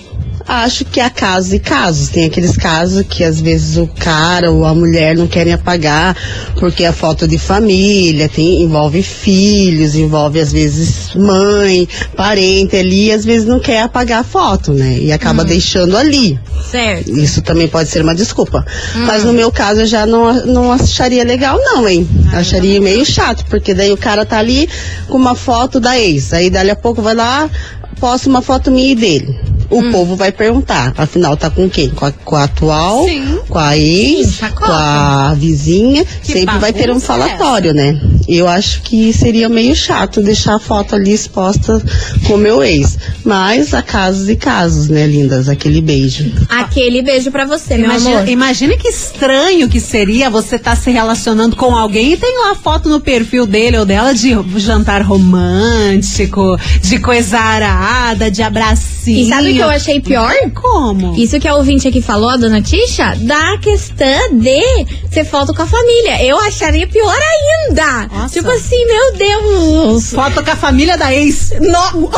acho 0.47 0.85
que 0.85 1.01
há 1.01 1.11
casos 1.11 1.53
e 1.53 1.59
casos. 1.59 2.09
Tem 2.09 2.25
aqueles 2.25 2.57
casos 2.57 3.05
que 3.09 3.25
às 3.25 3.41
vezes 3.41 3.77
o 3.77 3.87
cara 3.87 4.51
ou 4.51 4.65
a 4.65 4.75
mulher 4.75 5.17
não 5.17 5.27
querem 5.27 5.53
apagar 5.53 6.17
porque 6.59 6.85
é 6.85 6.93
foto 6.93 7.27
de 7.27 7.39
família, 7.39 8.29
tem, 8.29 8.63
envolve 8.63 9.03
filhos, 9.03 9.95
envolve 9.95 10.41
às 10.41 10.53
vezes 10.53 11.15
mãe, 11.15 11.89
parente 12.17 12.77
ali, 12.77 13.07
e 13.07 13.13
às 13.13 13.25
vezes 13.25 13.47
não 13.47 13.59
quer 13.59 13.83
apagar 13.83 14.21
a 14.21 14.25
foto, 14.25 14.73
né? 14.73 14.99
E 14.99 15.13
acaba 15.13 15.45
deixando 15.45 15.97
ali. 15.97 16.39
Certo. 16.71 17.11
Isso 17.11 17.43
também 17.43 17.69
pode 17.69 17.89
ser 17.89 18.03
uma 18.03 18.15
desculpa. 18.15 18.65
Mas 18.95 19.25
no 19.25 19.33
meu 19.33 19.51
caso 19.51 19.81
eu 19.81 19.87
já 19.87 20.07
não, 20.07 20.47
não 20.47 20.73
acharia 20.73 21.25
legal, 21.25 21.59
não, 21.59 21.89
hein? 21.89 22.09
acharia 22.33 22.81
meio 22.81 23.05
chato, 23.05 23.45
porque 23.49 23.75
daí 23.75 23.93
o 23.93 23.97
cara 23.97 24.25
tá 24.25 24.39
ali 24.39 24.69
com 25.09 25.17
uma 25.17 25.35
foto 25.35 25.81
da 25.81 25.99
ex. 25.99 26.33
Aí 26.33 26.51
dali 26.51 26.71
a 26.71 26.77
pouco 26.77 27.03
vai 27.03 27.15
lá, 27.15 27.51
posta 27.99 28.29
uma 28.29 28.43
foto 28.43 28.71
minha 28.71 28.93
e 28.93 28.95
dele. 28.95 29.52
O 29.73 29.91
povo 29.91 30.17
vai 30.17 30.31
perguntar, 30.31 30.93
afinal 30.97 31.37
tá 31.37 31.49
com 31.49 31.69
quem? 31.69 31.89
Com 31.91 32.05
a, 32.05 32.13
com 32.13 32.37
a 32.37 32.45
atual, 32.45 33.05
Sim. 33.07 33.39
com 33.49 33.59
a 33.59 33.77
ex, 33.77 34.29
Sim, 34.37 34.51
com 34.51 34.65
a 34.65 35.35
vizinha, 35.35 36.05
Que 36.05 36.33
sempre 36.33 36.59
vai 36.59 36.73
ter 36.73 36.91
um 36.91 36.99
é 36.99 37.01
falatório, 37.01 37.73
né? 37.73 37.99
Eu 38.29 38.49
acho 38.49 38.83
que 38.83 39.13
seria 39.13 39.49
meio 39.49 39.75
chato 39.75 40.21
deixar 40.23 40.55
a 40.57 40.59
foto 40.59 40.95
ali 40.95 41.13
exposta 41.13 41.83
com 42.27 42.35
o 42.35 42.39
meu 42.39 42.63
ex. 42.63 42.99
Mas 43.25 43.75
há 43.75 43.83
casos 43.83 44.29
e 44.29 44.37
casos, 44.37 44.89
né, 44.89 45.07
lindas? 45.07 45.49
Aquele 45.49 45.81
beijo. 45.81 46.33
Aquele 46.49 47.03
beijo 47.03 47.31
pra 47.31 47.45
você, 47.45 47.77
meu 47.77 47.87
Imagina, 47.87 48.17
amor. 48.19 48.29
imagina 48.29 48.77
que 48.77 48.89
estranho 48.89 49.69
que 49.69 49.81
seria 49.81 50.31
você 50.31 50.57
estar 50.57 50.77
se 50.77 50.91
relacionando 50.91 51.57
com 51.57 51.75
alguém 51.75 52.13
e 52.13 52.17
tem 52.17 52.39
lá 52.39 52.55
foto 52.55 52.89
no 52.89 53.01
perfil 53.01 53.47
dele 53.47 53.77
ou 53.79 53.85
dela 53.85 54.13
de 54.15 54.31
jantar 54.57 55.03
romântico, 55.03 56.57
de 56.83 56.99
coisa 56.99 57.39
arada, 57.39 58.31
de 58.31 58.43
abracinho. 58.43 59.27
E 59.27 59.29
sabe 59.29 59.51
o 59.51 59.55
que 59.55 59.59
eu 59.59 59.69
achei 59.69 60.01
pior? 60.01 60.33
Como? 60.55 61.15
Isso 61.17 61.39
que 61.41 61.49
a 61.49 61.57
ouvinte 61.57 61.89
aqui 61.89 62.01
falou, 62.01 62.29
a 62.31 62.37
dona 62.37 62.63
Tisha, 62.63 63.15
da 63.21 63.59
questão 63.59 64.39
de 64.39 64.63
ser 65.11 65.25
foto 65.25 65.53
com 65.55 65.63
a 65.63 65.67
família. 65.67 66.25
Eu 66.25 66.39
acharia 66.39 66.87
pior 66.87 67.19
ainda. 67.19 68.22
Nossa. 68.23 68.35
Tipo 68.35 68.51
assim, 68.51 68.85
meu 68.87 69.13
Deus. 69.17 70.11
Foto 70.11 70.43
com 70.45 70.51
a 70.51 70.57
família 70.57 70.97
da 70.97 71.13
ex. 71.13 71.53
No... 71.61 72.11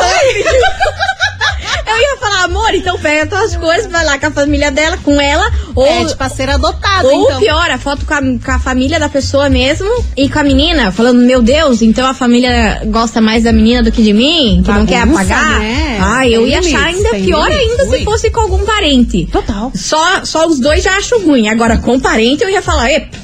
Eu 1.87 2.01
ia 2.01 2.17
falar, 2.19 2.45
amor, 2.45 2.75
então 2.75 2.99
pega 2.99 3.27
tuas 3.27 3.55
coisas, 3.57 3.91
vai 3.91 4.05
lá 4.05 4.19
com 4.19 4.27
a 4.27 4.31
família 4.31 4.71
dela, 4.71 4.99
com 5.03 5.21
ela, 5.21 5.51
ou, 5.75 5.85
É, 5.87 6.05
tipo, 6.05 6.23
a 6.23 6.29
ser 6.29 6.49
adotado, 6.49 7.07
ou 7.07 7.25
então. 7.25 7.41
pior, 7.41 7.71
a 7.71 7.79
foto 7.79 8.05
com 8.07 8.15
a, 8.15 8.21
com 8.21 8.51
a 8.51 8.59
família 8.59 8.99
da 8.99 9.09
pessoa 9.09 9.49
mesmo 9.49 9.89
e 10.17 10.29
com 10.29 10.39
a 10.39 10.43
menina, 10.43 10.91
falando, 10.91 11.21
meu 11.21 11.43
Deus, 11.43 11.83
então 11.83 12.07
a 12.07 12.15
família 12.15 12.83
gosta 12.87 13.21
mais 13.21 13.45
da 13.45 13.53
menina 13.53 13.83
do 13.83 13.93
que 13.93 14.03
de 14.03 14.13
mim, 14.13 14.63
que 14.65 14.71
não 14.73 14.87
quer 14.87 15.01
Bagunça, 15.07 15.21
apagar. 15.35 15.61
né? 15.61 15.99
Ah, 16.03 16.27
eu 16.29 16.47
ia 16.47 16.59
achar 16.61 16.85
ainda 16.85 17.11
pior 17.11 17.49
limites. 17.49 17.81
ainda 17.81 17.97
se 17.99 18.05
fosse 18.05 18.31
com 18.31 18.41
algum 18.41 18.65
parente. 18.65 19.27
Total. 19.31 19.71
Só, 19.75 20.25
só 20.25 20.47
os 20.47 20.59
dois 20.59 20.83
já 20.83 20.97
acho 20.97 21.19
ruim. 21.21 21.49
Agora, 21.49 21.79
com 21.79 22.01
parente, 22.01 22.43
eu 22.43 22.51
ia 22.51 22.63
falar, 22.63 22.91
epa, 22.91 23.17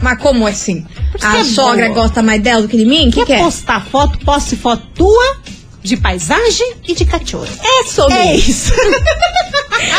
mas 0.00 0.18
como 0.20 0.46
assim? 0.46 0.84
A 1.22 1.38
é 1.38 1.44
sogra 1.44 1.88
boa. 1.88 2.02
gosta 2.02 2.22
mais 2.22 2.40
dela 2.42 2.62
do 2.62 2.68
que 2.68 2.76
de 2.76 2.84
mim? 2.84 3.10
Que, 3.10 3.20
Quer 3.20 3.26
que 3.26 3.32
é? 3.34 3.38
postar 3.38 3.84
foto, 3.86 4.18
poste 4.24 4.56
foto 4.56 4.82
tua, 4.94 5.36
de 5.82 5.96
paisagem 5.96 6.74
e 6.88 6.94
de 6.94 7.04
cachorro. 7.04 7.46
É 7.62 7.84
sobre 7.84 8.14
É 8.14 8.34
isso. 8.36 8.72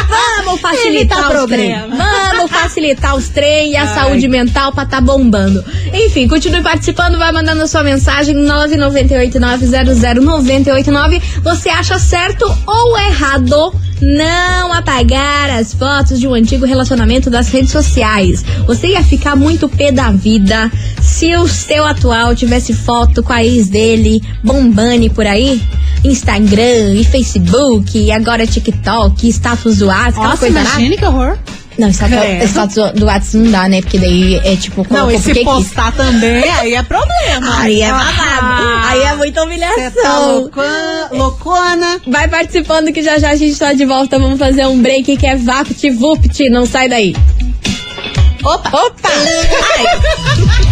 Vamos 0.07 0.62
facilitar 0.62 1.19
Evita 1.19 1.43
os 1.43 1.50
trem. 1.50 1.72
problema. 1.74 2.05
Vamos 2.34 2.51
facilitar 2.51 3.15
os 3.15 3.29
trem 3.29 3.72
e 3.72 3.75
a 3.75 3.81
Ai. 3.84 3.96
saúde 3.96 4.27
mental 4.27 4.72
pra 4.72 4.86
tá 4.86 5.01
bombando. 5.01 5.63
Enfim, 5.93 6.27
continue 6.27 6.62
participando, 6.62 7.17
vai 7.17 7.31
mandando 7.31 7.63
a 7.63 7.67
sua 7.67 7.84
mensagem 7.84 8.36
998900989. 8.36 11.22
Você 11.43 11.69
acha 11.69 11.98
certo 12.00 12.46
ou 12.65 12.98
errado 12.98 13.74
não 14.01 14.72
apagar 14.74 15.50
as 15.50 15.74
fotos 15.74 16.19
de 16.19 16.27
um 16.27 16.34
antigo 16.34 16.65
relacionamento 16.65 17.29
das 17.29 17.50
redes 17.50 17.72
sociais? 17.72 18.43
Você 18.65 18.88
ia 18.89 19.03
ficar 19.03 19.36
muito 19.36 19.67
pé 19.69 19.91
da 19.91 20.12
vida 20.12 20.72
se 21.01 21.36
o 21.36 21.48
seu 21.48 21.86
atual 21.86 22.36
tivesse 22.36 22.74
foto 22.74 23.24
com 23.24 23.34
a 23.34 23.43
ex 23.43 23.67
dele 23.69 24.22
bombando 24.43 25.10
por 25.12 25.25
aí? 25.25 25.62
Instagram 26.04 26.94
e 26.96 27.04
Facebook, 27.04 27.98
e 27.98 28.12
agora 28.12 28.46
TikTok, 28.48 29.27
status 29.30 29.77
do 29.77 29.88
WhatsApp, 29.88 30.18
aquela 30.20 30.38
coisa 30.38 30.56
lá. 30.56 30.70
imagine 30.72 30.98
que 30.98 31.06
horror. 31.06 31.38
Não, 31.77 31.89
status, 31.89 32.92
do 32.96 33.06
WhatsApp 33.06 33.38
não 33.38 33.51
dá, 33.51 33.70
né? 33.70 33.82
Porque 33.82 34.00
daí 34.00 34.36
é 34.44 34.56
tipo, 34.56 34.84
Não, 34.89 35.12
e 35.12 35.20
se 35.20 35.44
postar 35.44 35.92
também, 35.92 36.44
aí 36.50 36.74
é 36.74 36.82
problema. 36.82 37.60
Aí 37.60 37.82
é 37.82 37.89
Ah, 37.92 37.94
babado. 38.42 38.88
Aí 38.88 39.01
é 39.04 39.16
muita 39.16 39.42
tá 39.42 39.46
humilhação. 39.46 40.34
loucona, 40.39 41.10
loucona. 41.12 42.01
Vai 42.08 42.27
participando 42.27 42.92
que 42.92 43.04
já 43.04 43.20
já 43.20 43.30
a 43.30 43.36
gente 43.36 43.56
tá 43.60 43.74
de 43.74 43.86
volta. 43.86 44.18
Vamos 44.18 44.39
fazer 44.39 44.66
um 44.66 44.82
break 44.82 45.18
que 45.18 45.27
é 45.27 45.36
Vapt 45.36 45.88
Vupt. 45.92 46.50
Não 46.50 46.66
sai 46.66 46.89
daí. 46.89 47.16
Opa! 48.44 48.70
Opa! 48.74 49.10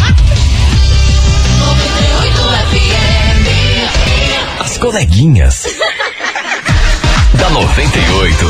coleguinhas. 4.86 5.64
da 7.34 7.50
98. 7.50 8.46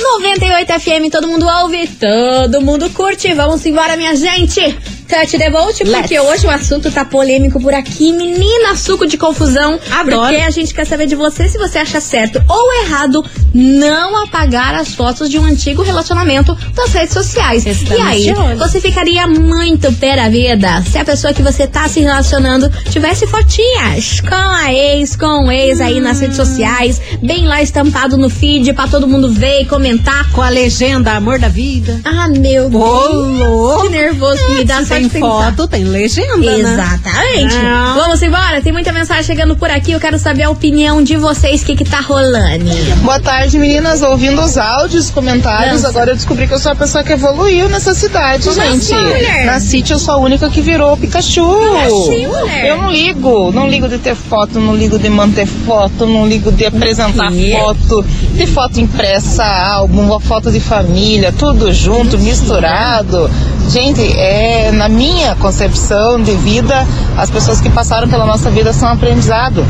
98 0.00 0.72
FM, 0.74 1.10
todo 1.10 1.26
mundo 1.26 1.44
ouve, 1.44 1.88
todo 1.88 2.60
mundo 2.60 2.88
curte. 2.90 3.34
Vamos 3.34 3.66
embora, 3.66 3.96
minha 3.96 4.14
gente. 4.14 4.78
The 5.06 5.50
Volt, 5.50 5.78
porque 5.78 6.18
Let's. 6.18 6.30
hoje 6.30 6.46
o 6.46 6.50
assunto 6.50 6.90
tá 6.90 7.04
polêmico 7.04 7.60
por 7.60 7.72
aqui. 7.72 8.12
Menina, 8.12 8.74
suco 8.76 9.06
de 9.06 9.16
confusão. 9.16 9.78
Adoro. 9.90 10.20
Porque 10.22 10.36
a 10.36 10.50
gente 10.50 10.74
quer 10.74 10.84
saber 10.84 11.06
de 11.06 11.14
você 11.14 11.48
se 11.48 11.56
você 11.56 11.78
acha 11.78 12.00
certo 12.00 12.42
ou 12.48 12.84
errado 12.84 13.24
não 13.54 14.24
apagar 14.24 14.74
as 14.74 14.94
fotos 14.94 15.30
de 15.30 15.38
um 15.38 15.44
antigo 15.44 15.82
relacionamento 15.82 16.56
das 16.74 16.92
redes 16.92 17.14
sociais. 17.14 17.64
Estamos 17.64 17.98
e 17.98 18.02
aí, 18.02 18.34
você 18.56 18.80
ficaria 18.80 19.26
muito 19.26 19.92
pé 19.94 20.16
da 20.16 20.28
vida 20.28 20.82
se 20.82 20.98
a 20.98 21.04
pessoa 21.04 21.32
que 21.32 21.42
você 21.42 21.66
tá 21.66 21.88
se 21.88 22.00
relacionando 22.00 22.68
tivesse 22.90 23.26
fotinhas 23.26 24.20
com 24.20 24.34
a 24.34 24.72
ex, 24.72 25.16
com 25.16 25.46
o 25.46 25.50
ex 25.50 25.80
aí 25.80 26.00
nas 26.00 26.20
redes 26.20 26.36
sociais, 26.36 27.00
bem 27.22 27.46
lá 27.46 27.62
estampado 27.62 28.16
no 28.16 28.28
feed 28.28 28.72
pra 28.72 28.88
todo 28.88 29.06
mundo 29.06 29.30
ver 29.30 29.62
e 29.62 29.64
comentar. 29.66 30.30
Com 30.32 30.42
a 30.42 30.48
legenda 30.48 31.12
Amor 31.12 31.38
da 31.38 31.48
Vida. 31.48 32.00
Ah, 32.04 32.28
meu 32.28 32.68
Deus. 32.68 33.82
Que 33.82 33.88
nervoso 33.88 34.44
que 34.44 34.52
me 34.54 34.64
dá 34.64 34.84
só 34.84 34.95
tem 35.00 35.20
foto, 35.20 35.68
tem 35.68 35.84
legenda, 35.84 36.36
né? 36.36 36.58
Exatamente. 36.58 37.56
Não. 37.56 37.85
Vamos 38.18 38.34
embora, 38.34 38.62
tem 38.62 38.72
muita 38.72 38.92
mensagem 38.92 39.24
chegando 39.24 39.54
por 39.56 39.70
aqui. 39.70 39.92
Eu 39.92 40.00
quero 40.00 40.18
saber 40.18 40.44
a 40.44 40.50
opinião 40.50 41.02
de 41.02 41.18
vocês, 41.18 41.60
o 41.60 41.66
que 41.66 41.76
que 41.76 41.84
tá 41.84 42.00
rolando. 42.00 42.64
Boa 43.02 43.20
tarde, 43.20 43.58
meninas. 43.58 44.00
Ouvindo 44.00 44.40
os 44.40 44.56
áudios, 44.56 45.10
comentários, 45.10 45.82
Dança. 45.82 45.88
agora 45.88 46.12
eu 46.12 46.16
descobri 46.16 46.46
que 46.48 46.54
eu 46.54 46.58
sou 46.58 46.72
a 46.72 46.74
pessoa 46.74 47.04
que 47.04 47.12
evoluiu 47.12 47.68
nessa 47.68 47.92
cidade, 47.92 48.44
Como 48.44 48.54
gente. 48.54 48.94
assim? 48.94 49.44
Na 49.44 49.60
City 49.60 49.92
eu 49.92 49.98
sou 49.98 50.14
a 50.14 50.16
única 50.16 50.48
que 50.48 50.62
virou 50.62 50.96
Pikachu. 50.96 51.44
mulher? 51.44 52.66
Eu 52.66 52.80
não 52.80 52.90
ligo, 52.90 53.52
não 53.52 53.68
ligo 53.68 53.86
de 53.86 53.98
ter 53.98 54.14
foto, 54.14 54.58
não 54.58 54.74
ligo 54.74 54.98
de 54.98 55.10
manter 55.10 55.44
foto, 55.44 56.06
não 56.06 56.26
ligo 56.26 56.50
de 56.50 56.64
apresentar 56.64 57.30
foto, 57.30 58.02
de 58.32 58.46
foto 58.46 58.80
impressa, 58.80 59.44
álbum, 59.44 60.00
uma 60.06 60.20
foto 60.20 60.50
de 60.50 60.58
família, 60.58 61.34
tudo 61.38 61.70
junto, 61.70 62.16
misturado. 62.18 63.30
Gente, 63.68 64.00
é 64.16 64.70
na 64.72 64.88
minha 64.88 65.34
concepção 65.34 66.22
de 66.22 66.30
vida, 66.36 66.86
as 67.16 67.28
pessoas 67.28 67.60
que 67.60 67.68
passaram 67.68 68.05
pela 68.08 68.26
nossa 68.26 68.50
vida 68.50 68.72
são 68.72 68.88
aprendizado. 68.88 69.64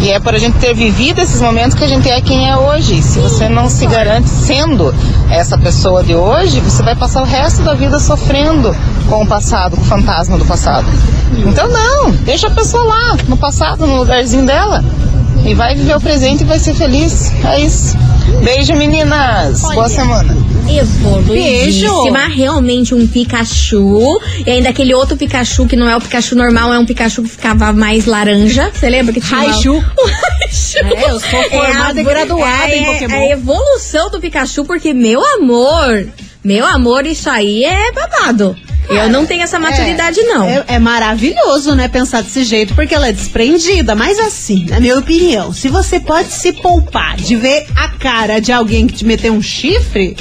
E 0.00 0.10
é 0.10 0.18
por 0.18 0.34
a 0.34 0.38
gente 0.38 0.58
ter 0.58 0.74
vivido 0.74 1.20
esses 1.20 1.40
momentos 1.40 1.76
que 1.76 1.84
a 1.84 1.88
gente 1.88 2.10
é 2.10 2.20
quem 2.20 2.50
é 2.50 2.56
hoje. 2.56 3.00
Se 3.00 3.20
você 3.20 3.48
não 3.48 3.68
se 3.68 3.86
garante 3.86 4.28
sendo 4.28 4.92
essa 5.30 5.56
pessoa 5.56 6.02
de 6.02 6.14
hoje, 6.14 6.58
você 6.60 6.82
vai 6.82 6.96
passar 6.96 7.22
o 7.22 7.24
resto 7.24 7.62
da 7.62 7.74
vida 7.74 8.00
sofrendo 8.00 8.74
com 9.08 9.22
o 9.22 9.26
passado, 9.26 9.76
com 9.76 9.82
o 9.82 9.84
fantasma 9.84 10.36
do 10.36 10.44
passado. 10.44 10.86
Então 11.46 11.68
não, 11.68 12.10
deixa 12.10 12.48
a 12.48 12.50
pessoa 12.50 12.82
lá, 12.82 13.16
no 13.28 13.36
passado, 13.36 13.86
no 13.86 13.98
lugarzinho 13.98 14.44
dela. 14.44 14.84
E 15.44 15.54
vai 15.54 15.74
viver 15.74 15.96
o 15.96 16.00
presente 16.00 16.42
e 16.42 16.46
vai 16.46 16.58
ser 16.58 16.74
feliz. 16.74 17.32
É 17.44 17.60
isso. 17.60 17.96
Beijo, 18.44 18.74
meninas. 18.74 19.60
Boa 19.60 19.88
semana. 19.88 20.36
Evoluidíssima, 20.68 22.26
realmente 22.28 22.94
um 22.94 23.06
Pikachu. 23.06 24.20
E 24.46 24.50
ainda 24.50 24.68
aquele 24.70 24.94
outro 24.94 25.16
Pikachu 25.16 25.66
que 25.66 25.74
não 25.76 25.88
é 25.88 25.96
o 25.96 26.00
Pikachu 26.00 26.36
normal, 26.36 26.72
é 26.72 26.78
um 26.78 26.86
Pikachu 26.86 27.22
que 27.22 27.28
ficava 27.30 27.72
mais 27.72 28.06
laranja. 28.06 28.70
Você 28.72 28.88
lembra 28.88 29.12
que 29.12 29.20
tinha 29.20 29.40
Raichu. 29.40 29.78
Raichu. 30.40 30.78
É, 30.78 31.10
eu 31.10 31.20
sou 31.20 31.42
formada 31.50 32.00
e 32.00 32.04
a- 32.06 32.08
graduada 32.08 32.72
é, 32.72 32.78
em 32.78 32.84
Pokémon. 32.84 33.14
É 33.14 33.18
a 33.18 33.30
evolução 33.32 34.10
do 34.10 34.20
Pikachu, 34.20 34.64
porque, 34.64 34.94
meu 34.94 35.20
amor, 35.34 36.06
meu 36.44 36.64
amor, 36.64 37.04
isso 37.06 37.28
aí 37.28 37.64
é 37.64 37.92
babado. 37.92 38.56
Eu 38.88 39.08
não 39.08 39.26
tenho 39.26 39.42
essa 39.42 39.58
maturidade, 39.58 40.20
não. 40.22 40.44
É, 40.44 40.64
é 40.68 40.78
maravilhoso, 40.78 41.74
né, 41.74 41.88
pensar 41.88 42.22
desse 42.22 42.44
jeito, 42.44 42.74
porque 42.74 42.94
ela 42.94 43.08
é 43.08 43.12
desprendida. 43.12 43.94
Mas 43.94 44.18
assim, 44.18 44.66
na 44.68 44.80
minha 44.80 44.98
opinião, 44.98 45.52
se 45.52 45.68
você 45.68 46.00
pode 46.00 46.32
se 46.32 46.52
poupar 46.52 47.16
de 47.16 47.36
ver 47.36 47.66
a 47.76 47.88
cara 47.88 48.40
de 48.40 48.52
alguém 48.52 48.86
que 48.86 48.94
te 48.94 49.04
meteu 49.04 49.32
um 49.32 49.42
chifre, 49.42 50.16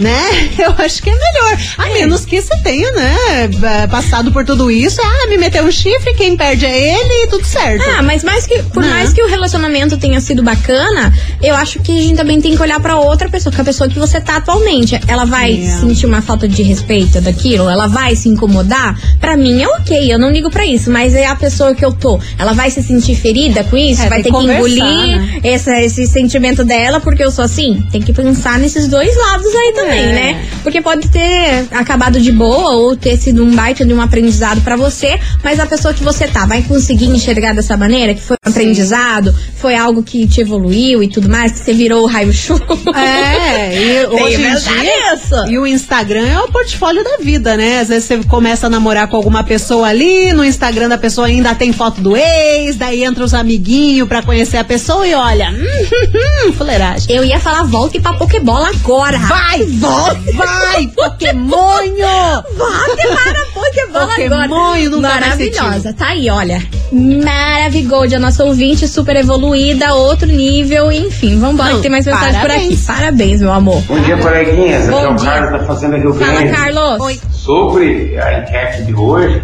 né? 0.00 0.50
Eu 0.58 0.74
acho 0.78 1.02
que 1.02 1.10
é 1.10 1.15
melhor. 1.36 1.58
A 1.78 1.86
menos 1.92 2.24
que 2.24 2.40
você 2.40 2.56
tenha, 2.62 2.90
né, 2.92 3.16
eh, 3.62 3.86
passado 3.86 4.32
por 4.32 4.44
tudo 4.44 4.70
isso. 4.70 5.00
Ah, 5.02 5.28
me 5.28 5.36
meteu 5.36 5.64
um 5.64 5.70
chifre, 5.70 6.14
quem 6.14 6.36
perde 6.36 6.64
é 6.66 6.94
ele 6.94 7.24
e 7.24 7.26
tudo 7.28 7.44
certo. 7.44 7.84
Ah, 7.96 8.02
mas 8.02 8.22
mais 8.24 8.46
que, 8.46 8.62
por 8.64 8.82
Não. 8.82 8.90
mais 8.90 9.12
que 9.12 9.22
o 9.22 9.28
relacionamento 9.28 9.96
tenha 9.96 10.20
sido 10.20 10.42
bacana, 10.42 11.12
eu 11.42 11.54
acho 11.54 11.80
que 11.80 11.96
a 11.98 12.02
gente 12.02 12.16
também 12.16 12.40
tem 12.40 12.54
que 12.56 12.62
olhar 12.62 12.80
pra 12.80 12.98
outra 12.98 13.28
pessoa, 13.28 13.52
que 13.52 13.58
é 13.60 13.62
a 13.62 13.64
pessoa 13.64 13.88
que 13.88 13.98
você 13.98 14.20
tá 14.20 14.36
atualmente. 14.36 14.98
Ela 15.08 15.24
vai 15.24 15.52
É. 15.62 15.80
sentir 15.80 16.06
uma 16.06 16.22
falta 16.22 16.48
de 16.48 16.62
respeito 16.62 17.20
daquilo, 17.20 17.68
ela 17.68 17.86
vai 17.86 18.14
se 18.16 18.28
incomodar. 18.28 18.98
Pra 19.20 19.36
mim 19.36 19.62
é 19.62 19.68
ok, 19.68 20.12
eu 20.12 20.18
não 20.18 20.30
ligo 20.30 20.50
pra 20.50 20.64
isso, 20.66 20.90
mas 20.90 21.14
é 21.14 21.26
a 21.26 21.36
pessoa 21.36 21.74
que 21.74 21.84
eu 21.84 21.92
tô. 21.92 22.18
Ela 22.38 22.52
vai 22.52 22.70
se 22.70 22.82
sentir 22.82 23.14
ferida 23.16 23.64
com 23.64 23.76
isso, 23.76 24.02
É, 24.02 24.08
vai 24.08 24.22
ter 24.22 24.30
que 24.30 24.36
engolir 24.36 24.82
né? 24.84 25.40
essa- 25.42 25.80
esse 25.80 26.06
sentimento 26.06 26.64
dela, 26.64 27.00
porque 27.00 27.22
eu 27.22 27.30
sou 27.30 27.44
assim. 27.44 27.84
Tem 27.92 28.00
que 28.02 28.12
pensar 28.12 28.58
nesses 28.58 28.88
dois 28.88 29.14
lados 29.16 29.54
aí 29.54 29.72
também, 29.74 30.04
É. 30.04 30.12
né? 30.12 30.44
Porque 30.62 30.80
pode 30.80 31.08
ter 31.08 31.25
acabado 31.70 32.20
de 32.20 32.32
boa 32.32 32.76
ou 32.76 32.96
ter 32.96 33.16
sido 33.16 33.44
um 33.44 33.54
baita 33.54 33.84
de 33.84 33.92
um 33.92 34.00
aprendizado 34.00 34.60
pra 34.62 34.76
você, 34.76 35.18
mas 35.42 35.60
a 35.60 35.66
pessoa 35.66 35.92
que 35.92 36.02
você 36.02 36.26
tá 36.26 36.46
vai 36.46 36.62
conseguir 36.62 37.06
enxergar 37.06 37.54
dessa 37.54 37.76
maneira, 37.76 38.14
que 38.14 38.22
foi 38.22 38.36
um 38.44 38.50
aprendizado, 38.50 39.34
foi 39.56 39.74
algo 39.74 40.02
que 40.02 40.26
te 40.26 40.40
evoluiu 40.40 41.02
e 41.02 41.08
tudo 41.08 41.28
mais, 41.28 41.52
que 41.52 41.58
você 41.58 41.72
virou 41.72 42.02
o 42.02 42.06
raio-chu. 42.06 42.54
É, 42.94 43.74
e 43.76 44.06
hoje 44.22 44.42
em 44.42 44.56
dia. 44.56 45.14
isso. 45.14 45.34
E 45.48 45.58
o 45.58 45.66
Instagram 45.66 46.26
é 46.26 46.40
o 46.40 46.48
portfólio 46.48 47.02
da 47.02 47.18
vida, 47.18 47.56
né? 47.56 47.80
Às 47.80 47.88
vezes 47.88 48.04
você 48.04 48.24
começa 48.24 48.66
a 48.66 48.70
namorar 48.70 49.08
com 49.08 49.16
alguma 49.16 49.42
pessoa 49.42 49.88
ali, 49.88 50.32
no 50.32 50.44
Instagram 50.44 50.88
da 50.88 50.98
pessoa 50.98 51.26
ainda 51.26 51.54
tem 51.54 51.72
foto 51.72 52.00
do 52.00 52.16
ex, 52.16 52.76
daí 52.76 53.04
entra 53.04 53.24
os 53.24 53.34
amiguinhos 53.34 54.08
pra 54.08 54.22
conhecer 54.22 54.56
a 54.58 54.64
pessoa 54.64 55.06
e 55.06 55.14
olha, 55.14 55.50
hum, 55.50 56.48
hum, 56.48 56.52
fuleiragem. 56.52 57.14
Eu 57.14 57.24
ia 57.24 57.38
falar, 57.40 57.64
volte 57.64 58.00
pra 58.00 58.12
Pokébola 58.14 58.68
agora. 58.68 59.18
Vai, 59.18 59.64
volte! 59.64 60.32
Vai, 60.32 60.86
Pokémonho! 61.18 62.42
Volte 62.56 63.08
para 63.08 63.46
Pokébola 63.54 64.06
Pokémonho 64.08 64.96
agora. 64.96 65.00
Maravilhosa. 65.00 65.92
Tá 65.94 66.08
aí, 66.08 66.28
olha. 66.28 66.62
Maravigold, 66.92 68.14
a 68.14 68.18
nossa 68.18 68.44
ouvinte 68.44 68.86
super 68.86 69.16
evoluída, 69.16 69.94
outro 69.94 70.26
nível, 70.28 70.92
enfim. 70.92 71.38
Vambora, 71.40 71.70
Não, 71.70 71.76
que 71.76 71.82
tem 71.82 71.90
mais 71.90 72.04
mensagem 72.06 72.40
por 72.40 72.50
aqui. 72.50 72.58
parabéns. 72.58 72.86
Parabéns, 72.86 73.40
meu 73.40 73.52
amor. 73.52 73.80
Bom 73.82 73.98
dia, 74.00 74.16
coleguinhas. 74.18 74.82
Aqui 74.82 74.90
Bom 74.90 75.00
é 75.04 75.08
o 75.08 75.14
dia. 75.14 75.30
Carlos 75.30 75.50
da 75.52 75.66
Fazenda 75.66 75.96
Rio 75.96 76.14
Fala, 76.14 76.32
Grande. 76.32 76.52
Carlos. 76.52 77.20
Sobre 77.32 78.18
a 78.18 78.38
enquete 78.40 78.82
de 78.84 78.94
hoje, 78.94 79.42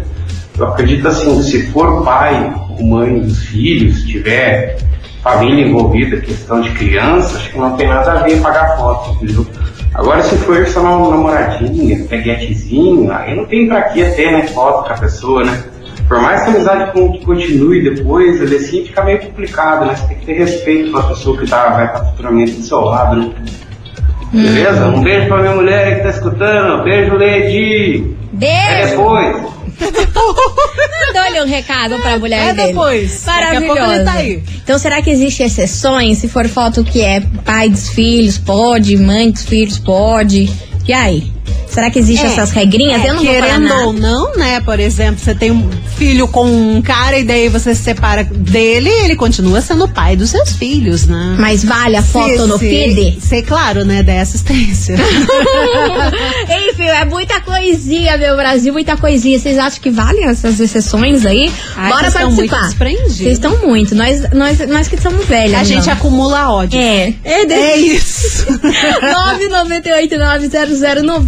Eu 0.57 0.67
acredito 0.67 1.07
assim, 1.07 1.41
se 1.41 1.65
for 1.71 2.03
pai 2.03 2.53
ou 2.69 2.85
mãe 2.85 3.19
dos 3.21 3.39
filhos, 3.39 4.03
tiver 4.03 4.77
família 5.23 5.65
envolvida, 5.65 6.17
questão 6.21 6.61
de 6.61 6.69
criança, 6.71 7.37
acho 7.37 7.49
que 7.49 7.57
não 7.57 7.75
tem 7.75 7.87
nada 7.87 8.11
a 8.11 8.15
ver 8.23 8.39
pagar 8.39 8.77
foto, 8.77 9.13
entendeu? 9.23 9.47
Agora 9.93 10.23
se 10.23 10.35
for 10.37 10.65
só 10.67 10.81
uma 10.81 11.09
namoradinha, 11.15 12.03
peguetezinho, 12.07 13.11
aí 13.11 13.35
não 13.35 13.45
tem 13.45 13.67
pra 13.67 13.83
que 13.83 14.03
ter, 14.11 14.31
né, 14.31 14.47
foto 14.47 14.87
com 14.87 14.93
a 14.93 14.97
pessoa, 14.97 15.43
né? 15.43 15.63
Por 16.07 16.19
mais 16.19 16.41
que 16.43 16.49
a 16.49 16.53
amizade 16.53 16.91
con- 16.91 17.17
continue 17.19 17.83
depois, 17.95 18.41
ele 18.41 18.55
assim 18.55 18.83
fica 18.85 19.03
meio 19.03 19.19
complicado, 19.21 19.85
né? 19.85 19.95
Você 19.95 20.07
tem 20.07 20.17
que 20.17 20.25
ter 20.25 20.33
respeito 20.33 20.91
pela 20.91 21.03
pessoa 21.03 21.37
que 21.37 21.47
tá, 21.47 21.69
vai 21.69 21.85
estar 21.85 22.05
futuramente 22.05 22.51
do 22.53 22.61
seu 22.63 22.79
lado, 22.81 23.15
né? 23.17 23.31
Beleza? 24.33 24.87
Um 24.87 25.01
beijo 25.03 25.27
pra 25.27 25.37
minha 25.37 25.55
mulher 25.55 25.97
que 25.97 26.03
tá 26.03 26.09
escutando. 26.09 26.83
Beijo, 26.83 27.13
Lady. 27.15 28.15
Beijo! 28.33 28.89
depois. 28.89 29.37
Mandou-lhe 30.27 31.41
um 31.41 31.45
recado 31.47 31.97
pra 31.99 32.17
mulher 32.17 32.49
É 32.49 32.53
dele. 32.53 32.67
depois. 32.69 33.23
Daqui 33.25 33.29
a 33.29 33.33
Maravilhoso. 33.43 33.75
pouco 33.79 33.91
ele 33.93 34.03
tá 34.03 34.13
aí. 34.13 34.43
Então, 34.63 34.79
será 34.79 35.01
que 35.01 35.09
existem 35.09 35.45
exceções? 35.47 36.19
Se 36.19 36.27
for 36.27 36.47
foto 36.47 36.83
que 36.83 37.01
é 37.01 37.19
pai 37.43 37.69
dos 37.69 37.89
filhos, 37.89 38.37
pode. 38.37 38.95
Mãe 38.97 39.31
dos 39.31 39.43
filhos, 39.43 39.77
pode. 39.79 40.49
E 40.87 40.93
aí? 40.93 41.32
Será 41.67 41.89
que 41.89 41.97
existem 41.97 42.27
essas 42.29 42.51
regrinhas? 42.51 43.01
É, 43.03 43.09
Eu 43.09 43.15
não 43.15 43.23
vou 43.23 43.33
falar 43.33 43.41
querendo 43.47 43.67
nada. 43.67 43.85
ou 43.87 43.93
não, 43.93 44.35
né? 44.35 44.61
Por 44.61 44.79
exemplo, 44.79 45.19
você 45.23 45.33
tem 45.33 45.51
um 45.51 45.67
filho 45.97 46.27
com 46.27 46.45
um 46.45 46.81
cara 46.83 47.17
e 47.17 47.23
daí 47.23 47.49
você 47.49 47.73
se 47.73 47.81
separa 47.81 48.23
dele, 48.23 48.89
ele 48.89 49.15
continua 49.15 49.59
sendo 49.59 49.85
o 49.85 49.87
pai 49.87 50.15
dos 50.15 50.29
seus 50.29 50.51
filhos, 50.55 51.07
né? 51.07 51.35
Mas 51.39 51.63
vale 51.63 51.95
a 51.95 52.03
foto 52.03 52.29
Se- 52.29 52.37
no 52.47 52.59
se- 52.59 52.69
feed? 52.69 53.17
Sei, 53.21 53.41
claro, 53.41 53.83
né? 53.83 54.03
Da 54.03 54.21
assistência. 54.21 54.95
Enfim, 56.69 56.83
é 56.85 57.05
muita 57.05 57.39
coisinha, 57.41 58.17
meu 58.17 58.35
Brasil, 58.35 58.71
muita 58.73 58.95
coisinha. 58.97 59.39
Vocês 59.39 59.57
acham 59.57 59.81
que 59.81 59.89
valem 59.89 60.25
essas 60.25 60.59
exceções 60.59 61.25
aí? 61.25 61.51
Ai, 61.75 61.89
Bora 61.91 62.11
vocês 62.11 62.23
participar. 62.25 62.69
Vocês 63.23 63.31
estão 63.33 63.57
muito. 63.67 63.95
Nós, 63.95 64.29
nós, 64.31 64.59
nós 64.67 64.87
que 64.87 64.99
somos 65.01 65.25
velhas. 65.25 65.59
A 65.59 65.63
gente 65.63 65.87
não. 65.87 65.93
acumula 65.93 66.51
ódio. 66.51 66.79
É. 66.79 67.13
É, 67.23 67.43
É 67.51 67.77
isso. 67.77 68.45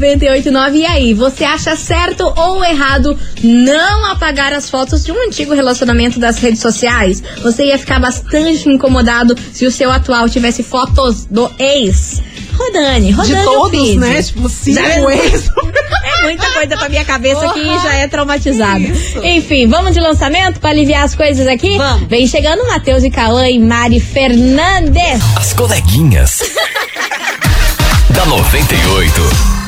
998900989. 0.05 0.75
E 0.75 0.85
aí, 0.85 1.13
você 1.13 1.43
acha 1.43 1.75
certo 1.75 2.31
ou 2.35 2.63
errado 2.63 3.17
não 3.43 4.05
apagar 4.11 4.53
as 4.53 4.69
fotos 4.69 5.03
de 5.03 5.11
um 5.11 5.25
antigo 5.27 5.53
relacionamento 5.53 6.19
das 6.19 6.37
redes 6.37 6.61
sociais? 6.61 7.21
Você 7.43 7.65
ia 7.65 7.77
ficar 7.77 7.99
bastante 7.99 8.69
incomodado 8.69 9.35
se 9.51 9.65
o 9.65 9.71
seu 9.71 9.91
atual 9.91 10.29
tivesse 10.29 10.63
fotos 10.63 11.25
do 11.25 11.51
ex. 11.59 12.21
Rodane, 12.53 13.11
Rodane. 13.11 13.35
De 13.35 13.43
todos, 13.43 13.95
né? 13.97 14.23
Tipo, 14.23 14.47
cinco 14.49 14.81
Já- 14.81 15.13
ex. 15.13 15.49
É 16.05 16.21
muita 16.23 16.49
coisa 16.51 16.77
pra 16.77 16.87
minha 16.87 17.03
cabeça 17.03 17.49
que 17.49 17.65
já 17.65 17.95
é 17.95 18.07
traumatizada. 18.07 18.79
Isso. 18.79 19.19
Enfim, 19.23 19.67
vamos 19.67 19.93
de 19.93 19.99
lançamento 19.99 20.59
pra 20.61 20.69
aliviar 20.69 21.03
as 21.03 21.13
coisas 21.15 21.45
aqui? 21.47 21.77
Vamos. 21.77 22.07
Vem 22.07 22.25
chegando 22.25 22.65
Matheus 22.67 23.03
e 23.03 23.09
Cauã 23.09 23.47
e 23.49 23.59
Mari 23.59 23.99
Fernandes. 23.99 25.19
As 25.35 25.51
coleguinhas. 25.53 26.39
da 28.15 28.25
98. 28.25 29.64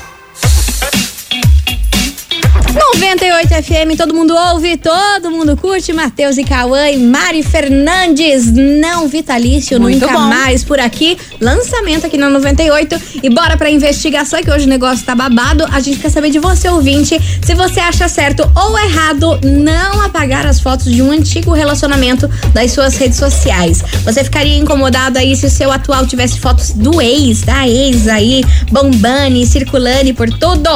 98 2.74 3.48
FM, 3.64 3.98
todo 3.98 4.14
mundo 4.14 4.36
ouve, 4.36 4.78
todo 4.78 5.32
mundo 5.32 5.56
curte. 5.58 5.94
Matheus 5.94 6.38
e 6.38 6.44
Cauã 6.44 6.90
e 6.90 6.98
Mari 6.98 7.42
Fernandes, 7.42 8.52
não 8.52 9.08
vitalício, 9.08 9.80
Muito 9.80 10.00
nunca 10.02 10.14
bom. 10.14 10.20
mais 10.28 10.64
por 10.64 10.80
aqui. 10.80 11.18
Lançamento 11.40 12.06
aqui 12.06 12.18
na 12.18 12.30
98. 12.30 13.00
E 13.24 13.30
bora 13.30 13.58
pra 13.58 13.70
investigação, 13.70 14.42
que 14.42 14.52
hoje 14.52 14.66
o 14.66 14.70
negócio 14.70 15.06
tá 15.06 15.16
babado. 15.16 15.66
A 15.72 15.80
gente 15.80 16.00
quer 16.00 16.10
saber 16.10 16.30
de 16.30 16.40
você, 16.40 16.68
ouvinte, 16.70 17.20
se 17.44 17.56
você 17.56 17.80
acha 17.80 18.08
certo 18.08 18.50
ou 18.56 18.78
errado 18.78 19.40
não 19.44 20.02
apagar 20.02 20.46
as 20.46 20.60
fotos 20.60 20.86
de 20.92 21.02
um 21.02 21.12
antigo 21.12 21.54
relacionamento 21.54 22.30
das 22.54 22.72
suas 22.72 22.96
redes 22.98 23.18
sociais. 23.18 23.84
Você 24.04 24.24
ficaria 24.24 24.58
incomodado 24.58 25.18
aí 25.18 25.36
se 25.36 25.46
o 25.46 25.50
seu 25.50 25.72
atual 25.72 26.06
tivesse 26.06 26.40
fotos 26.40 26.72
do 26.72 27.02
ex, 27.02 27.42
da 27.42 27.68
ex 27.68 28.08
aí, 28.08 28.44
bombando, 28.72 29.38
e 29.38 29.46
circulando 29.46 30.14
por 30.14 30.30
tudo? 30.30 30.70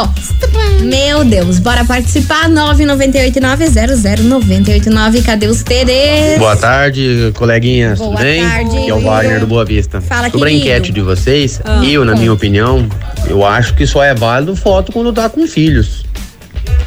Meu 0.82 1.24
Deus, 1.24 1.60
bora 1.60 1.81
participar. 1.86 2.50
998900989. 2.50 5.24
Cadê 5.26 5.48
os 5.48 5.64
TDs? 5.64 6.38
Boa 6.38 6.56
tarde, 6.56 7.32
coleguinhas, 7.36 7.98
Boa 8.00 8.12
tudo 8.12 8.22
bem? 8.24 8.42
tarde. 8.44 8.78
Aqui 8.78 8.90
é 8.90 8.94
o 8.94 9.00
Wagner 9.02 9.40
do 9.40 9.48
Boa 9.48 9.66
Vista. 9.66 10.00
Fala, 10.02 10.30
Sobre 10.30 10.50
querido. 10.50 10.70
a 10.70 10.78
enquete 10.78 10.92
de 10.92 11.02
vocês, 11.02 11.60
Ah, 11.64 11.82
eu, 11.86 12.04
na 12.06 12.12
conta. 12.12 12.22
minha 12.22 12.34
opinião, 12.34 12.88
eu 13.28 13.46
acho 13.46 13.74
que 13.76 13.86
só 13.88 14.04
é 14.04 14.14
válido 14.14 14.56
foto 14.56 14.92
quando 14.92 15.12
tá 15.14 15.30
com 15.30 15.48
filhos. 15.48 16.04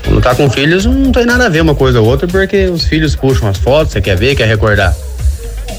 Quando 0.04 0.20
tá 0.20 0.34
com 0.34 0.50
filhos, 0.50 0.84
não 0.84 1.10
tem 1.12 1.24
nada 1.24 1.46
a 1.46 1.48
ver 1.48 1.62
uma 1.62 1.74
coisa 1.74 2.00
ou 2.00 2.06
outra, 2.06 2.28
porque 2.28 2.66
os 2.66 2.84
filhos 2.84 3.16
puxam 3.16 3.48
as 3.48 3.56
fotos, 3.58 3.92
você 3.92 4.00
quer 4.00 4.16
ver, 4.16 4.34
quer 4.36 4.46
recordar. 4.46 4.94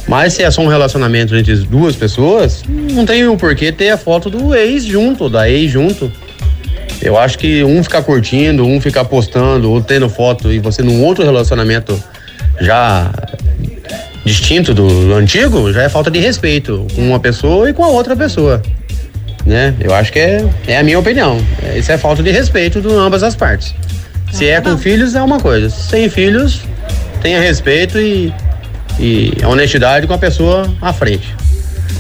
Mas 0.08 0.34
se 0.34 0.44
é 0.44 0.52
só 0.52 0.62
um 0.62 0.68
relacionamento 0.68 1.36
entre 1.36 1.52
as 1.52 1.64
duas 1.64 1.96
pessoas, 1.96 2.64
não 2.68 3.06
tem 3.06 3.28
o 3.28 3.36
porquê 3.38 3.72
ter 3.72 3.90
a 3.90 3.98
foto 3.98 4.30
do 4.30 4.54
ex 4.56 4.84
junto, 4.84 5.30
da 5.30 5.50
ex 5.50 5.72
junto. 5.72 6.12
Eu 7.02 7.18
acho 7.18 7.38
que 7.38 7.64
um 7.64 7.84
ficar 7.84 8.02
curtindo, 8.02 8.66
um 8.66 8.80
ficar 8.80 9.06
postando 9.06 9.72
ou 9.72 9.82
tendo 9.82 10.10
foto 10.10 10.52
e 10.52 10.60
você 10.60 10.82
num 10.82 11.04
outro 11.04 11.24
relacionamento 11.24 12.02
já 12.60 13.12
distinto 14.26 14.74
do 14.74 15.14
antigo, 15.14 15.72
já 15.72 15.84
é 15.84 15.90
falta 15.90 16.10
de 16.10 16.20
respeito 16.20 16.88
com 16.96 17.02
uma 17.02 17.20
pessoa 17.20 17.70
e 17.70 17.74
com 17.74 17.84
a 17.84 17.90
outra 17.90 18.16
pessoa. 18.16 18.62
Né? 19.46 19.76
Eu 19.80 19.94
acho 19.94 20.12
que 20.12 20.20
é, 20.20 20.44
é 20.68 20.78
a 20.78 20.84
minha 20.84 20.98
opinião. 20.98 21.38
Isso 21.76 21.92
é 21.92 21.98
falta 21.98 22.24
de 22.24 22.32
respeito 22.32 22.82
de 22.82 22.92
ambas 22.92 23.22
as 23.22 23.36
partes. 23.36 23.76
Se 24.32 24.48
é 24.48 24.60
com 24.60 24.76
filhos, 24.78 25.14
é 25.14 25.22
uma 25.22 25.40
coisa. 25.40 25.70
Sem 25.70 26.10
filhos, 26.10 26.62
tenha 27.22 27.40
respeito 27.40 28.00
e, 28.00 28.34
e 29.00 29.32
honestidade 29.46 30.08
com 30.08 30.14
a 30.14 30.18
pessoa 30.18 30.74
à 30.82 30.92
frente. 30.92 31.35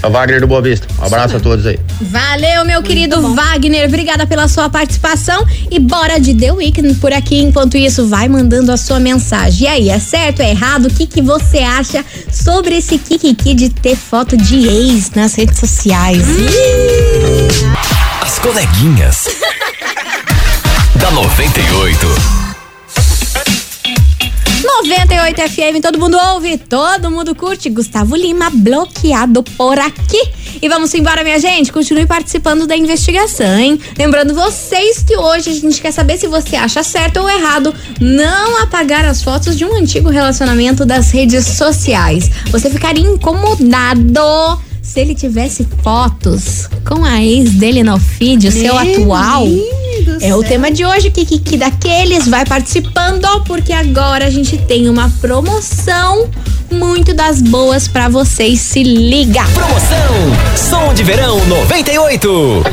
É 0.05 0.07
o 0.07 0.11
Wagner 0.11 0.39
do 0.39 0.45
Boa 0.45 0.61
Vista. 0.61 0.87
Um 0.99 1.05
abraço 1.05 1.37
a 1.37 1.39
todos 1.39 1.65
aí. 1.65 1.79
Valeu, 1.99 2.63
meu 2.63 2.83
querido 2.83 3.33
Wagner. 3.33 3.87
Obrigada 3.87 4.27
pela 4.27 4.47
sua 4.47 4.69
participação. 4.69 5.43
E 5.71 5.79
bora 5.79 6.19
de 6.19 6.35
The 6.35 6.51
Weeknd 6.51 6.93
por 6.99 7.11
aqui. 7.11 7.41
Enquanto 7.41 7.75
isso, 7.75 8.07
vai 8.07 8.29
mandando 8.29 8.71
a 8.71 8.77
sua 8.77 8.99
mensagem. 8.99 9.63
E 9.63 9.67
aí, 9.67 9.89
é 9.89 9.97
certo, 9.97 10.41
é 10.43 10.51
errado? 10.51 10.85
O 10.85 10.93
que, 10.93 11.07
que 11.07 11.23
você 11.23 11.57
acha 11.57 12.05
sobre 12.31 12.77
esse 12.77 12.99
Kikiki 12.99 13.55
de 13.55 13.69
ter 13.69 13.95
foto 13.95 14.37
de 14.37 14.67
ex 14.67 15.09
nas 15.15 15.33
redes 15.33 15.57
sociais? 15.57 16.23
As 18.21 18.37
coleguinhas. 18.37 19.25
da 21.01 21.09
98. 21.09 22.44
98 24.65 25.41
FM, 25.41 25.79
todo 25.79 25.99
mundo 25.99 26.17
ouve, 26.33 26.57
todo 26.57 27.11
mundo 27.11 27.35
curte. 27.35 27.69
Gustavo 27.69 28.15
Lima 28.15 28.49
bloqueado 28.51 29.43
por 29.43 29.77
aqui. 29.77 30.21
E 30.59 30.67
vamos 30.67 30.91
embora, 30.95 31.23
minha 31.23 31.39
gente. 31.39 31.71
Continue 31.71 32.07
participando 32.07 32.65
da 32.65 32.75
investigação, 32.75 33.59
hein? 33.59 33.79
Lembrando 33.95 34.33
vocês 34.33 35.03
que 35.03 35.15
hoje 35.15 35.51
a 35.51 35.53
gente 35.53 35.79
quer 35.79 35.91
saber 35.91 36.17
se 36.17 36.25
você 36.25 36.55
acha 36.55 36.81
certo 36.81 37.19
ou 37.19 37.29
errado 37.29 37.73
não 38.01 38.63
apagar 38.63 39.05
as 39.05 39.21
fotos 39.21 39.55
de 39.55 39.63
um 39.63 39.75
antigo 39.75 40.09
relacionamento 40.09 40.83
das 40.83 41.11
redes 41.11 41.45
sociais. 41.45 42.31
Você 42.49 42.69
ficaria 42.69 43.05
incomodado 43.05 44.19
se 44.81 44.99
ele 44.99 45.13
tivesse 45.13 45.67
fotos 45.83 46.67
com 46.87 47.03
a 47.03 47.23
ex 47.23 47.51
dele 47.51 47.83
no 47.83 47.99
feed, 47.99 48.47
o 48.47 48.51
seu 48.51 48.75
atual. 48.77 49.45
É 50.21 50.35
o 50.35 50.43
tema 50.43 50.71
de 50.71 50.85
hoje, 50.85 51.09
Kikiki 51.09 51.57
daqueles. 51.57 52.27
Vai 52.27 52.45
participando, 52.45 53.27
porque 53.45 53.73
agora 53.73 54.25
a 54.25 54.29
gente 54.29 54.57
tem 54.57 54.89
uma 54.89 55.09
promoção 55.21 56.29
muito 56.71 57.13
das 57.13 57.41
boas 57.41 57.87
pra 57.87 58.09
vocês. 58.09 58.59
Se 58.59 58.83
liga! 58.83 59.43
Promoção 59.53 60.05
Som 60.55 60.93
de 60.93 61.03
Verão 61.03 61.45
98. 61.45 62.63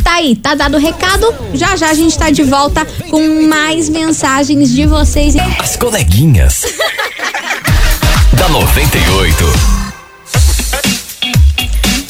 Tá 0.03 0.13
aí, 0.15 0.35
tá 0.35 0.55
dado 0.55 0.75
o 0.77 0.79
recado. 0.79 1.33
Já 1.53 1.75
já 1.75 1.89
a 1.89 1.93
gente 1.93 2.17
tá 2.17 2.29
de 2.29 2.43
volta 2.43 2.85
com 3.09 3.47
mais 3.47 3.87
mensagens 3.89 4.69
de 4.71 4.85
vocês. 4.85 5.35
As 5.59 5.75
coleguinhas. 5.75 6.61
da 8.33 8.49
98. 8.49 9.45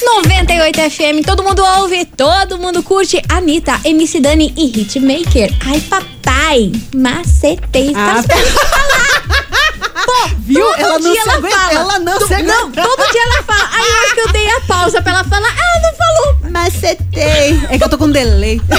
98 0.02 0.80
FM, 0.92 1.26
todo 1.26 1.44
mundo 1.44 1.64
ouve, 1.80 2.06
todo 2.06 2.58
mundo 2.58 2.82
curte. 2.82 3.22
Anitta, 3.30 3.80
MC 3.84 4.20
Dani 4.20 4.54
e 4.58 4.82
Hitmaker. 4.82 5.54
Ai, 5.66 5.80
papai, 5.82 6.72
macetei. 6.96 7.94
Ah, 7.96 8.24
Tá 8.24 8.36
Pô, 10.06 10.30
Viu? 10.40 10.66
Todo 10.66 10.80
Ela 10.80 11.00
não 11.00 11.12
dia 11.12 11.22
se 11.22 11.30
ela 11.30 11.38
aguenta, 11.38 11.56
fala. 11.58 11.74
ela 11.74 12.00
não 12.00 12.18
Tu-. 12.18 12.30
Não, 12.44 12.72
todo 12.72 13.12
dia 13.12 13.22
ela 13.22 13.44
fala. 13.44 13.70
Aí 13.74 13.88
eu 13.88 14.04
acho 14.04 14.14
que 14.16 14.20
eu 14.22 14.32
dei 14.32 14.50
a 14.50 14.62
pausa 14.62 15.02
pra 15.02 15.12
ela 15.12 15.24
falar. 15.26 15.50
Ah, 15.50 15.80
não. 15.82 15.99
Macetei. 16.50 17.60
É 17.70 17.78
que 17.78 17.84
eu 17.84 17.90
tô 17.90 17.98
com 17.98 18.12
delay. 18.12 18.62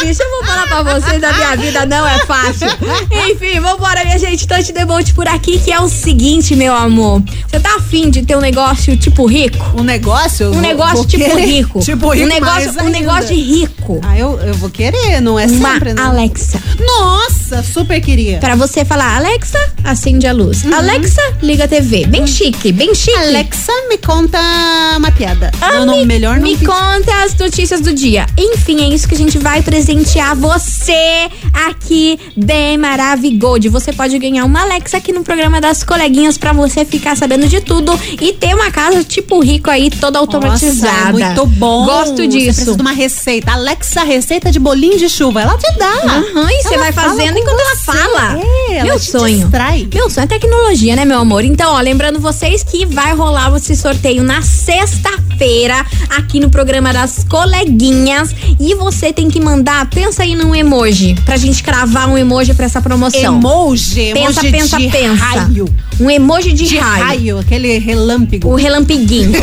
Bicho, 0.00 0.22
eu 0.22 0.30
vou 0.30 0.44
falar 0.44 0.66
pra 0.66 0.82
vocês, 0.82 1.22
a 1.22 1.32
minha 1.32 1.56
vida 1.56 1.86
não 1.86 2.06
é 2.06 2.18
fácil. 2.24 2.68
Enfim, 3.30 3.60
vambora, 3.60 4.04
minha 4.04 4.18
gente. 4.18 4.46
Touch 4.46 4.72
the 4.72 4.84
boat 4.84 5.12
por 5.14 5.26
aqui, 5.28 5.58
que 5.58 5.72
é 5.72 5.80
o 5.80 5.88
seguinte, 5.88 6.54
meu 6.56 6.74
amor. 6.74 7.22
Você 7.48 7.58
tá 7.60 7.74
afim 7.76 8.08
de 8.10 8.22
ter 8.22 8.36
um 8.36 8.40
negócio 8.40 8.96
tipo 8.96 9.26
rico? 9.26 9.58
Um 9.76 9.82
negócio? 9.82 10.50
Um 10.52 10.60
negócio 10.60 10.96
Vou 10.96 11.04
tipo 11.04 11.24
querer. 11.24 11.44
rico. 11.46 11.80
Tipo 11.88 12.10
rico 12.10 12.26
Um 12.26 12.28
negócio, 12.28 12.68
um 12.74 12.80
ainda. 12.80 12.90
negócio 12.90 13.28
de 13.34 13.40
rico. 13.42 14.00
Ah, 14.04 14.18
eu, 14.18 14.38
eu 14.40 14.54
vou 14.54 14.68
querer, 14.70 15.20
não 15.20 15.38
é 15.38 15.46
Uma 15.46 15.72
sempre, 15.72 15.94
né? 15.94 16.02
Alexa. 16.02 16.60
Nossa, 16.80 17.62
super 17.62 18.00
queria. 18.00 18.38
Pra 18.38 18.54
você 18.54 18.84
falar, 18.84 19.16
Alexa, 19.16 19.58
acende 19.84 20.26
a 20.26 20.32
luz. 20.32 20.64
Alexa, 20.72 21.20
liga 21.42 21.64
a 21.64 21.68
TV. 21.68 22.06
Bem 22.06 22.26
chique, 22.26 22.72
bem 22.72 22.94
chique. 22.94 23.16
Alexa, 23.16 23.72
me 23.88 23.98
conta 23.98 24.38
uma 24.96 25.10
piada. 25.10 25.50
Ah, 25.60 25.74
não, 25.80 25.86
não, 25.86 25.96
me, 25.98 26.06
melhor 26.06 26.36
não 26.36 26.42
Me 26.42 26.56
conta 26.58 27.22
as 27.24 27.34
notícias 27.36 27.80
do 27.80 27.92
dia. 27.94 28.26
Enfim, 28.36 28.82
é 28.82 28.94
isso 28.94 29.08
que 29.08 29.14
a 29.14 29.18
gente 29.18 29.38
vai 29.38 29.62
presentear 29.92 30.36
você 30.36 31.30
aqui 31.66 32.20
de 32.36 32.76
Maravigold. 32.76 33.70
Você 33.70 33.90
pode 33.90 34.18
ganhar 34.18 34.44
uma 34.44 34.60
Alexa 34.60 34.98
aqui 34.98 35.12
no 35.12 35.22
programa 35.24 35.62
das 35.62 35.82
coleguinhas 35.82 36.36
pra 36.36 36.52
você 36.52 36.84
ficar 36.84 37.16
sabendo 37.16 37.48
de 37.48 37.62
tudo 37.62 37.98
e 38.20 38.34
ter 38.34 38.54
uma 38.54 38.70
casa 38.70 39.02
tipo 39.02 39.40
rico 39.40 39.70
aí, 39.70 39.90
toda 39.90 40.18
automatizada. 40.18 41.12
Nossa, 41.12 41.24
é 41.24 41.26
muito 41.28 41.46
bom. 41.46 41.86
Gosto 41.86 42.16
Você 42.16 42.26
disso. 42.26 42.44
precisa 42.46 42.76
de 42.76 42.82
uma 42.82 42.92
receita. 42.92 43.52
Alexa, 43.52 44.02
receita 44.04 44.52
de 44.52 44.58
bolinho 44.58 44.98
de 44.98 45.08
chuva. 45.08 45.40
Ela 45.40 45.56
te 45.56 45.72
dá. 45.78 45.90
Aham, 45.90 46.50
e 46.50 46.62
você 46.62 46.74
Ela 46.74 46.84
vai 46.84 46.92
fazendo 46.92 47.38
enquanto 47.38 47.58
ela 47.60 47.76
você. 47.76 47.84
fala. 47.84 48.38
É, 48.68 48.74
ela 48.76 48.84
Meu 48.84 48.98
sonho. 48.98 49.38
distrai. 49.38 49.88
Meu 49.94 50.10
sonho 50.10 50.24
é 50.24 50.26
tecnologia, 50.26 50.96
né, 50.96 51.06
meu 51.06 51.18
amor? 51.20 51.44
Então, 51.44 51.72
ó, 51.72 51.80
lembrando 51.80 52.20
vocês 52.20 52.62
que 52.62 52.84
vai 52.84 53.14
rolar 53.14 53.56
esse 53.56 53.74
sorteio 53.74 54.22
na 54.22 54.42
sexta-feira 54.42 55.27
aqui 56.10 56.40
no 56.40 56.50
programa 56.50 56.92
das 56.92 57.24
coleguinhas. 57.28 58.34
E 58.60 58.74
você 58.74 59.12
tem 59.12 59.28
que 59.30 59.40
mandar, 59.40 59.88
pensa 59.90 60.22
aí 60.22 60.34
num 60.34 60.54
emoji, 60.54 61.14
pra 61.24 61.36
gente 61.36 61.62
cravar 61.62 62.08
um 62.08 62.16
emoji 62.18 62.54
pra 62.54 62.66
essa 62.66 62.80
promoção. 62.82 63.20
Emoji, 63.36 64.12
Pensa, 64.12 64.40
emoji 64.40 64.50
pensa, 64.52 64.78
de 64.78 64.88
pensa. 64.88 65.14
raio. 65.24 65.68
Um 66.00 66.10
emoji 66.10 66.52
de, 66.52 66.66
De 66.66 66.78
raio. 66.78 67.04
raio, 67.04 67.38
aquele 67.38 67.78
relâmpago. 67.78 68.48
O 68.50 68.54
relampiguinho. 68.54 69.32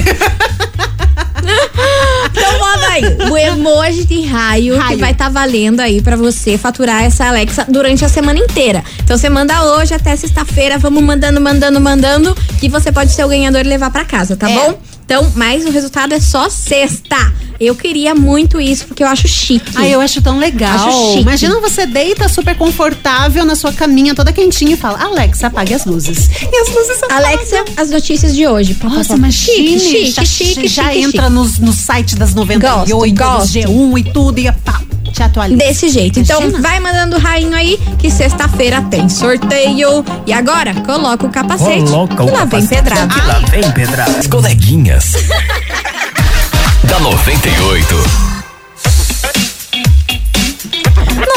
então 2.31 2.59
manda 2.59 2.87
aí 2.87 3.03
o 3.29 3.37
emoji 3.37 4.03
de 4.05 4.21
raio, 4.25 4.73
que 4.73 4.79
Raio. 4.79 4.99
vai 4.99 5.11
estar 5.11 5.29
valendo 5.29 5.79
aí 5.79 6.01
pra 6.01 6.15
você 6.15 6.57
faturar 6.57 7.03
essa 7.03 7.25
Alexa 7.27 7.65
durante 7.69 8.03
a 8.03 8.09
semana 8.09 8.39
inteira. 8.39 8.83
Então 9.03 9.17
você 9.17 9.29
manda 9.29 9.63
hoje 9.75 9.93
até 9.93 10.15
sexta-feira, 10.15 10.77
vamos 10.77 11.03
mandando, 11.03 11.39
mandando, 11.41 11.79
mandando, 11.79 12.35
que 12.59 12.67
você 12.69 12.91
pode 12.91 13.11
ser 13.11 13.23
o 13.23 13.27
ganhador 13.27 13.61
e 13.61 13.63
levar 13.69 13.91
pra 13.91 14.05
casa, 14.05 14.35
tá 14.35 14.49
É. 14.49 14.55
bom? 14.55 14.79
Então, 15.05 15.31
mas 15.35 15.65
o 15.65 15.71
resultado 15.71 16.13
é 16.13 16.19
só 16.19 16.49
sexta. 16.49 17.15
Eu 17.59 17.75
queria 17.75 18.13
muito 18.13 18.59
isso, 18.59 18.85
porque 18.85 19.03
eu 19.03 19.07
acho 19.07 19.27
chique. 19.27 19.71
Ai, 19.75 19.93
eu 19.93 20.01
acho 20.01 20.21
tão 20.21 20.39
legal. 20.39 20.87
Acho 20.87 21.11
chique. 21.11 21.21
Imagina 21.21 21.59
você 21.61 21.85
deita 21.85 22.27
super 22.27 22.57
confortável 22.57 23.45
na 23.45 23.55
sua 23.55 23.71
caminha, 23.71 24.13
toda 24.13 24.33
quentinha 24.33 24.73
e 24.73 24.77
fala: 24.77 25.01
Alexa, 25.01 25.47
apague 25.47 25.73
as 25.73 25.85
luzes. 25.85 26.27
E 26.41 26.57
as 26.57 26.69
luzes 26.75 27.03
apagam. 27.03 27.17
Alexa, 27.17 27.65
as 27.77 27.89
notícias 27.91 28.35
de 28.35 28.47
hoje. 28.47 28.73
Pá, 28.73 28.89
pá, 28.89 28.95
Nossa, 28.95 29.09
pá. 29.09 29.15
imagine, 29.15 29.79
chique, 29.79 30.11
já, 30.11 30.25
chique, 30.25 30.53
chique, 30.53 30.67
já 30.67 30.91
chique, 30.91 31.03
entra 31.03 31.29
Nos, 31.29 31.59
no 31.59 31.71
site 31.71 32.15
das 32.15 32.33
98, 32.33 33.15
Gosto, 33.15 33.33
gosto. 33.33 33.53
G1 33.53 33.99
e 33.99 34.03
tudo, 34.11 34.39
e 34.39 34.51
pá, 34.51 34.81
te 35.15 35.23
atualiza. 35.23 35.57
Desse 35.57 35.89
jeito. 35.89 36.19
Então 36.19 36.41
Imagina. 36.41 36.61
vai 36.61 36.79
mandando 36.79 37.15
o 37.15 37.19
rainho 37.19 37.55
aí 37.55 37.79
que 37.97 38.11
sexta-feira 38.11 38.81
tem 38.83 39.07
sorteio. 39.09 40.03
E 40.27 40.33
agora, 40.33 40.73
coloca 40.85 41.25
o 41.25 41.29
capacete 41.29 41.83
Coloca 41.89 42.23
o 42.23 42.27
e 42.27 42.31
lá 42.31 42.45
vem 42.45 42.65
pedrada. 42.67 43.13
que 43.13 43.21
lá 43.25 43.39
vem 43.49 43.71
pedrada. 43.71 44.19
As 44.19 44.27
coleguinhas. 44.27 45.13
da 46.83 46.99
98. 46.99 47.95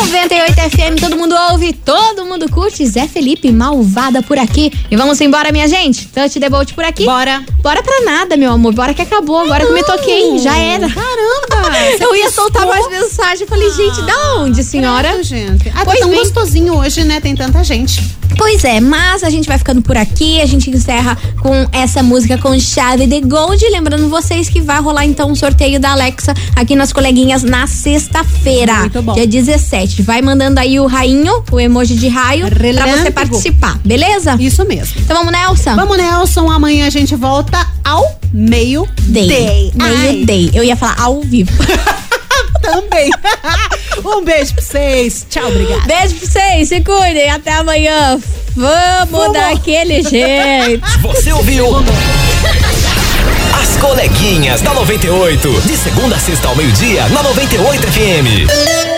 98 0.00 0.54
FM, 0.70 1.00
todo 1.00 1.16
mundo 1.16 1.34
ouve, 1.50 1.72
todo 1.72 2.24
mundo 2.24 2.48
curte. 2.50 2.87
Zé 2.87 3.06
Felipe, 3.08 3.50
malvada 3.50 4.22
por 4.22 4.38
aqui. 4.38 4.72
E 4.90 4.96
vamos 4.96 5.20
embora, 5.20 5.50
minha 5.52 5.66
gente? 5.68 6.06
Touch 6.08 6.38
the 6.38 6.48
boat 6.48 6.72
por 6.72 6.84
aqui? 6.84 7.04
Bora. 7.04 7.42
Bora 7.62 7.82
pra 7.82 8.00
nada, 8.04 8.37
meu 8.37 8.52
amor. 8.52 8.72
Bora 8.72 8.94
que 8.94 9.02
acabou. 9.02 9.40
Agora 9.40 9.64
que 9.64 9.70
eu 9.70 9.74
me 9.74 9.82
toquei. 9.82 10.38
Já 10.38 10.56
era. 10.56 10.88
Caramba! 10.88 11.76
Eu 12.00 12.14
ia 12.14 12.30
soltar 12.30 12.64
mais 12.66 12.88
mensagem. 12.88 13.46
Falei, 13.46 13.70
gente, 13.70 14.00
da 14.02 14.37
onde, 14.37 14.62
senhora? 14.62 15.08
Credo, 15.11 15.24
gente. 15.24 15.68
Ah, 15.70 15.78
tá 15.80 15.84
Pois 15.87 15.98
tão 16.00 16.11
bem. 16.11 16.18
gostosinho 16.20 16.74
hoje, 16.78 17.02
né? 17.04 17.20
Tem 17.20 17.34
tanta 17.34 17.62
gente. 17.64 18.00
Pois 18.37 18.62
é, 18.62 18.78
mas 18.80 19.24
a 19.24 19.30
gente 19.30 19.48
vai 19.48 19.58
ficando 19.58 19.82
por 19.82 19.96
aqui. 19.96 20.40
A 20.40 20.46
gente 20.46 20.70
encerra 20.70 21.18
com 21.42 21.66
essa 21.72 22.02
música 22.04 22.38
com 22.38 22.56
chave 22.61 23.06
de 23.06 23.20
gold. 23.20 23.62
Lembrando 23.70 24.08
vocês 24.08 24.48
que 24.48 24.61
vai 24.61 24.80
rolar 24.80 25.04
então 25.04 25.30
um 25.30 25.34
sorteio 25.34 25.80
da 25.80 25.90
Alexa 25.90 26.32
aqui 26.54 26.76
nas 26.76 26.92
coleguinhas 26.92 27.42
na 27.42 27.66
sexta-feira, 27.66 28.74
Muito 28.80 29.02
bom. 29.02 29.14
dia 29.14 29.26
17. 29.26 29.88
Vai 30.03 30.22
mandando 30.22 30.61
aí 30.61 30.79
o 30.81 30.87
rainho, 30.87 31.42
o 31.51 31.59
emoji 31.61 31.94
de 31.94 32.09
raio, 32.09 32.46
pra 32.48 32.59
você 32.59 32.72
Relâmpago. 32.72 33.12
participar, 33.12 33.79
beleza? 33.85 34.37
Isso 34.38 34.64
mesmo. 34.64 35.01
Então 35.01 35.16
vamos, 35.16 35.33
Nelson? 35.33 35.74
Vamos, 35.77 35.96
Nelson. 35.96 36.51
Amanhã 36.51 36.87
a 36.87 36.90
gente 36.90 37.14
volta 37.16 37.66
ao 37.85 38.18
meio-day. 38.33 39.27
Day. 39.29 39.72
Ai, 39.79 39.96
Meio 39.96 40.27
day. 40.27 40.51
Eu 40.55 40.62
ia 40.64 40.77
falar 40.77 40.96
ao 41.01 41.20
vivo. 41.22 41.51
Também. 42.62 43.11
um 44.05 44.22
beijo 44.24 44.55
pra 44.55 44.62
vocês. 44.64 45.27
Tchau, 45.31 45.48
obrigada. 45.48 45.81
Beijo 45.87 46.14
pra 46.16 46.29
vocês, 46.29 46.68
se 46.68 46.81
cuidem. 46.81 47.31
Até 47.31 47.53
amanhã. 47.55 48.18
Vamos, 48.55 49.11
Vamos. 49.11 49.33
daquele 49.33 50.03
jeito. 50.09 50.87
Você 51.03 51.33
ouviu? 51.33 51.66
As 53.61 53.77
coleguinhas 53.81 54.61
da 54.61 54.74
98. 54.74 55.61
De 55.62 55.77
segunda 55.77 56.16
a 56.16 56.18
sexta 56.18 56.48
ao 56.48 56.57
meio-dia, 56.57 57.09
na 57.09 57.22
98 57.22 57.87
FM. 57.87 58.97